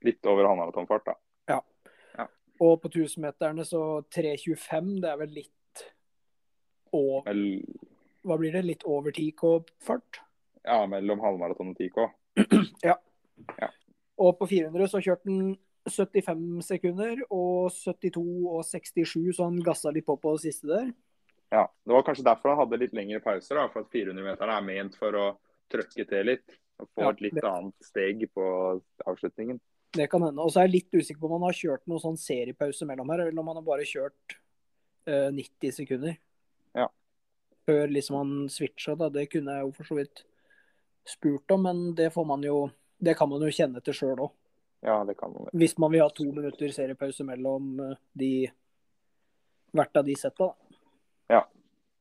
Litt 0.07 0.27
over 0.29 0.49
halvmaratonfart, 0.51 1.07
da. 1.09 1.17
Ja. 1.51 1.61
Og 2.63 2.79
på 2.83 2.89
1000-meterne 2.89 3.65
så 3.69 3.83
3.25, 4.15 4.95
det 5.03 5.11
er 5.11 5.19
vel 5.21 5.35
litt 5.43 5.53
over 6.97 7.27
Vel, 7.29 7.43
Hva 8.25 8.39
blir 8.41 8.55
det? 8.57 8.63
Litt 8.65 8.87
over 8.89 9.13
10K-fart? 9.13 10.23
ja, 10.67 10.81
mellom 10.91 11.21
halvmaraton 11.23 11.75
og 11.75 11.81
10K. 11.83 12.07
Ja. 12.89 12.97
Og 14.19 14.39
på 14.39 14.47
400 14.49 14.89
så 14.89 14.99
kjørte 15.05 15.29
han 15.29 15.53
75 15.87 16.65
sekunder 16.67 17.21
og 17.29 17.69
72 17.71 18.23
og 18.49 18.63
67, 18.65 19.37
så 19.37 19.45
han 19.47 19.61
gassa 19.63 19.93
litt 19.95 20.07
på 20.09 20.17
på 20.19 20.33
det 20.35 20.47
siste 20.49 20.67
der. 20.71 20.89
Ja, 21.53 21.67
Det 21.85 21.93
var 21.95 22.03
kanskje 22.03 22.25
derfor 22.27 22.51
han 22.55 22.59
hadde 22.65 22.81
litt 22.81 22.97
lengre 22.97 23.21
pauser, 23.23 23.61
da, 23.61 23.69
for 23.71 23.85
at 23.85 23.93
400-meterne 23.93 24.57
er 24.57 24.65
ment 24.67 24.97
for 24.99 25.15
å 25.21 25.27
trøkke 25.73 26.07
til 26.09 26.27
litt. 26.33 26.57
Og 26.81 26.89
få 26.93 27.03
Ja, 27.07 27.11
et 27.11 27.21
litt 27.25 27.35
det- 27.35 27.45
annet 27.45 27.75
steg 27.85 28.27
på 28.35 28.83
avslutningen. 29.07 29.61
Det 29.93 30.11
kan 30.11 30.21
hende. 30.23 30.43
Og 30.43 30.51
så 30.53 30.61
er 30.61 30.69
jeg 30.69 30.83
litt 30.83 30.93
usikker 30.93 31.21
på 31.21 31.27
om 31.31 31.41
han 31.41 31.49
har 31.49 31.57
kjørt 31.57 31.87
noen 31.87 32.01
sånn 32.03 32.19
seriepause 32.21 32.85
mellom 32.87 33.09
her, 33.09 33.21
eller 33.27 33.41
om 33.41 33.47
han 33.47 33.57
har 33.57 33.63
bare 33.63 33.87
kjørt 33.87 34.37
uh, 35.09 35.31
90 35.31 35.73
sekunder. 35.73 36.19
Ja. 36.75 36.89
Før 37.67 37.89
liksom 37.89 38.17
han 38.17 38.49
switcha, 38.49 38.95
da. 38.99 39.09
Det 39.09 39.31
kunne 39.31 39.55
jeg 39.55 39.65
jo 39.65 39.73
for 39.73 39.85
så 39.85 39.97
vidt 39.97 40.25
spurt 41.07 41.51
om, 41.55 41.63
men 41.63 41.95
det 41.95 42.13
får 42.13 42.27
man 42.27 42.43
jo 42.43 42.71
Det 42.99 43.15
kan 43.17 43.29
man 43.29 43.41
jo 43.41 43.49
kjenne 43.53 43.83
til 43.85 43.93
sjøl 43.93 44.17
òg. 44.19 44.31
Ja, 44.83 45.05
det 45.05 45.17
kan 45.19 45.31
man. 45.33 45.49
Hvis 45.53 45.79
man 45.79 45.91
vil 45.93 46.01
ha 46.01 46.09
to 46.09 46.25
minutter 46.33 46.69
seriepause 46.73 47.25
mellom 47.25 47.79
eh, 47.81 47.97
de 48.17 48.51
hvert 49.75 49.97
av 49.97 50.05
de 50.07 50.15
setta. 50.15 50.55
Ja. 51.29 51.43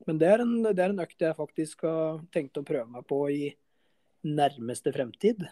Men 0.06 0.20
det 0.22 0.28
er, 0.28 0.44
en, 0.44 0.58
det 0.66 0.82
er 0.82 0.92
en 0.92 1.04
økt 1.06 1.24
jeg 1.24 1.38
faktisk 1.38 1.86
har 1.88 2.20
tenkt 2.36 2.60
å 2.60 2.66
prøve 2.68 2.88
meg 2.92 3.06
på 3.08 3.20
i 3.32 3.46
nærmeste 4.26 4.92
fremtid. 4.94 5.46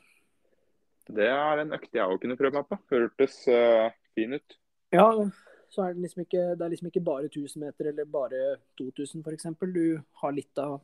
Det 1.07 1.29
er 1.29 1.61
en 1.63 1.73
økt 1.75 1.95
jeg 1.95 2.03
òg 2.03 2.19
kunne 2.21 2.37
prøve 2.39 2.59
meg 2.59 2.67
på. 2.69 2.79
Hørtes 2.93 3.39
uh, 3.51 3.87
fin 4.17 4.35
ut. 4.35 4.57
Ja, 4.93 5.07
så 5.73 5.87
er 5.87 5.95
det 5.95 6.03
liksom 6.05 6.25
ikke, 6.25 6.43
det 6.57 6.65
er 6.65 6.73
liksom 6.75 6.91
ikke 6.91 7.05
bare 7.05 7.31
1000 7.31 7.63
meter 7.63 7.89
eller 7.91 8.09
bare 8.09 8.43
2000 8.79 9.23
f.eks. 9.23 9.49
Du 9.63 9.85
har 10.21 10.35
litt 10.35 10.61
av, 10.61 10.77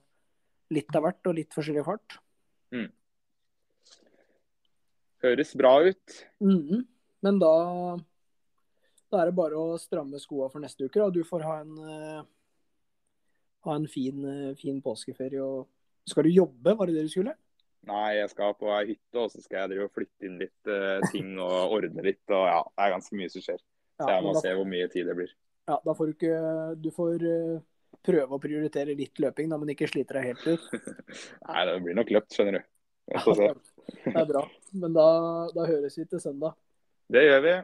litt 0.74 0.96
av 0.98 1.06
hvert 1.06 1.30
og 1.30 1.38
litt 1.38 1.56
forskjellig 1.56 1.86
fart. 1.88 2.20
Høres 5.24 5.54
bra 5.60 5.74
ut. 5.84 6.20
Mm. 6.40 6.86
Men 7.26 7.40
da, 7.42 7.54
da 9.12 9.22
er 9.22 9.30
det 9.30 9.38
bare 9.40 9.60
å 9.60 9.80
stramme 9.82 10.20
skoa 10.22 10.48
for 10.52 10.64
neste 10.64 10.88
uke. 10.88 11.00
Da. 11.02 11.10
Du 11.12 11.26
får 11.28 11.44
ha 11.44 11.56
en, 11.64 11.74
eh, 11.84 12.22
ha 13.68 13.76
en 13.76 13.88
fin, 13.92 14.26
eh, 14.26 14.56
fin 14.60 14.82
påskeferie. 14.82 15.44
Og... 15.44 15.68
Skal 16.10 16.28
du 16.28 16.34
jobbe, 16.34 16.76
var 16.78 16.90
det 16.90 16.98
det 16.98 17.08
du 17.10 17.14
skulle? 17.14 17.36
Nei, 17.88 18.20
jeg 18.20 18.30
skal 18.34 18.56
på 18.60 18.70
ei 18.76 18.86
hytte, 18.92 19.18
og 19.22 19.32
så 19.32 19.42
skal 19.42 19.64
jeg 19.64 19.72
drive 19.74 19.88
og 19.88 19.96
flytte 19.96 20.28
inn 20.28 20.40
litt 20.42 20.70
uh, 20.70 21.00
ting 21.14 21.32
og 21.40 21.76
ordne 21.78 22.04
litt. 22.06 22.24
Og 22.28 22.44
ja, 22.44 22.60
det 22.68 22.86
er 22.86 22.96
ganske 22.96 23.20
mye 23.20 23.32
som 23.32 23.46
skjer. 23.46 23.62
Så 24.00 24.08
Ja, 24.08 24.18
jeg 24.18 24.26
må 24.26 24.34
da, 24.36 24.42
se 24.44 24.56
hvor 24.56 24.68
mye 24.68 24.90
tid 24.92 25.08
det 25.10 25.16
blir. 25.16 25.32
ja, 25.70 25.78
da 25.86 25.94
får 25.96 26.08
du 26.08 26.14
ikke 26.14 26.36
Du 26.80 26.90
får 26.96 27.24
eh, 27.28 27.58
prøve 28.06 28.36
å 28.38 28.40
prioritere 28.40 28.96
litt 28.96 29.20
løping, 29.20 29.50
da, 29.52 29.58
men 29.60 29.74
ikke 29.74 29.90
slite 29.92 30.16
deg 30.16 30.30
helt 30.32 30.46
ut. 30.48 30.70
Nei, 31.50 31.66
det 31.68 31.74
blir 31.84 31.98
nok 32.00 32.14
løpt, 32.16 32.36
skjønner 32.36 32.60
du. 32.60 32.70
Ja. 33.10 33.24
Det 33.26 34.14
er 34.14 34.30
bra. 34.30 34.46
Men 34.78 34.96
da, 34.96 35.10
da 35.56 35.66
høres 35.66 35.98
vi 35.98 36.06
til 36.06 36.22
søndag. 36.22 36.56
Det 37.10 37.26
gjør 37.26 37.44
vi. 37.48 37.56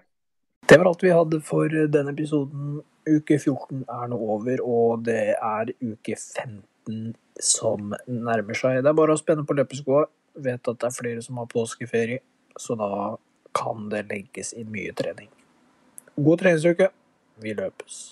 Det 0.66 0.78
var 0.82 0.90
alt 0.90 1.04
vi 1.06 1.14
hadde 1.14 1.40
for 1.46 1.76
denne 1.94 2.16
episoden. 2.16 2.80
Uke 3.06 3.38
14 3.38 3.84
er 3.86 4.10
nå 4.10 4.18
over, 4.18 4.62
og 4.66 5.06
det 5.06 5.36
er 5.36 5.72
uke 5.82 6.16
15 6.18 7.14
som 7.42 7.94
nærmer 8.08 8.58
seg. 8.58 8.82
Det 8.82 8.92
er 8.92 8.98
bare 8.98 9.16
å 9.16 9.22
spenne 9.22 9.46
på 9.46 9.58
løpeskoa. 9.58 10.06
Vet 10.46 10.68
at 10.68 10.82
det 10.82 10.90
er 10.90 10.96
flere 10.96 11.24
som 11.24 11.40
har 11.40 11.50
påskeferie, 11.52 12.20
så 12.60 12.76
da 12.80 12.90
kan 13.56 13.88
det 13.92 14.08
legges 14.10 14.52
inn 14.58 14.72
mye 14.74 14.92
trening. 14.98 15.30
God 16.16 16.44
treningsuke. 16.44 16.92
Vi 17.44 17.56
løpes. 17.56 18.06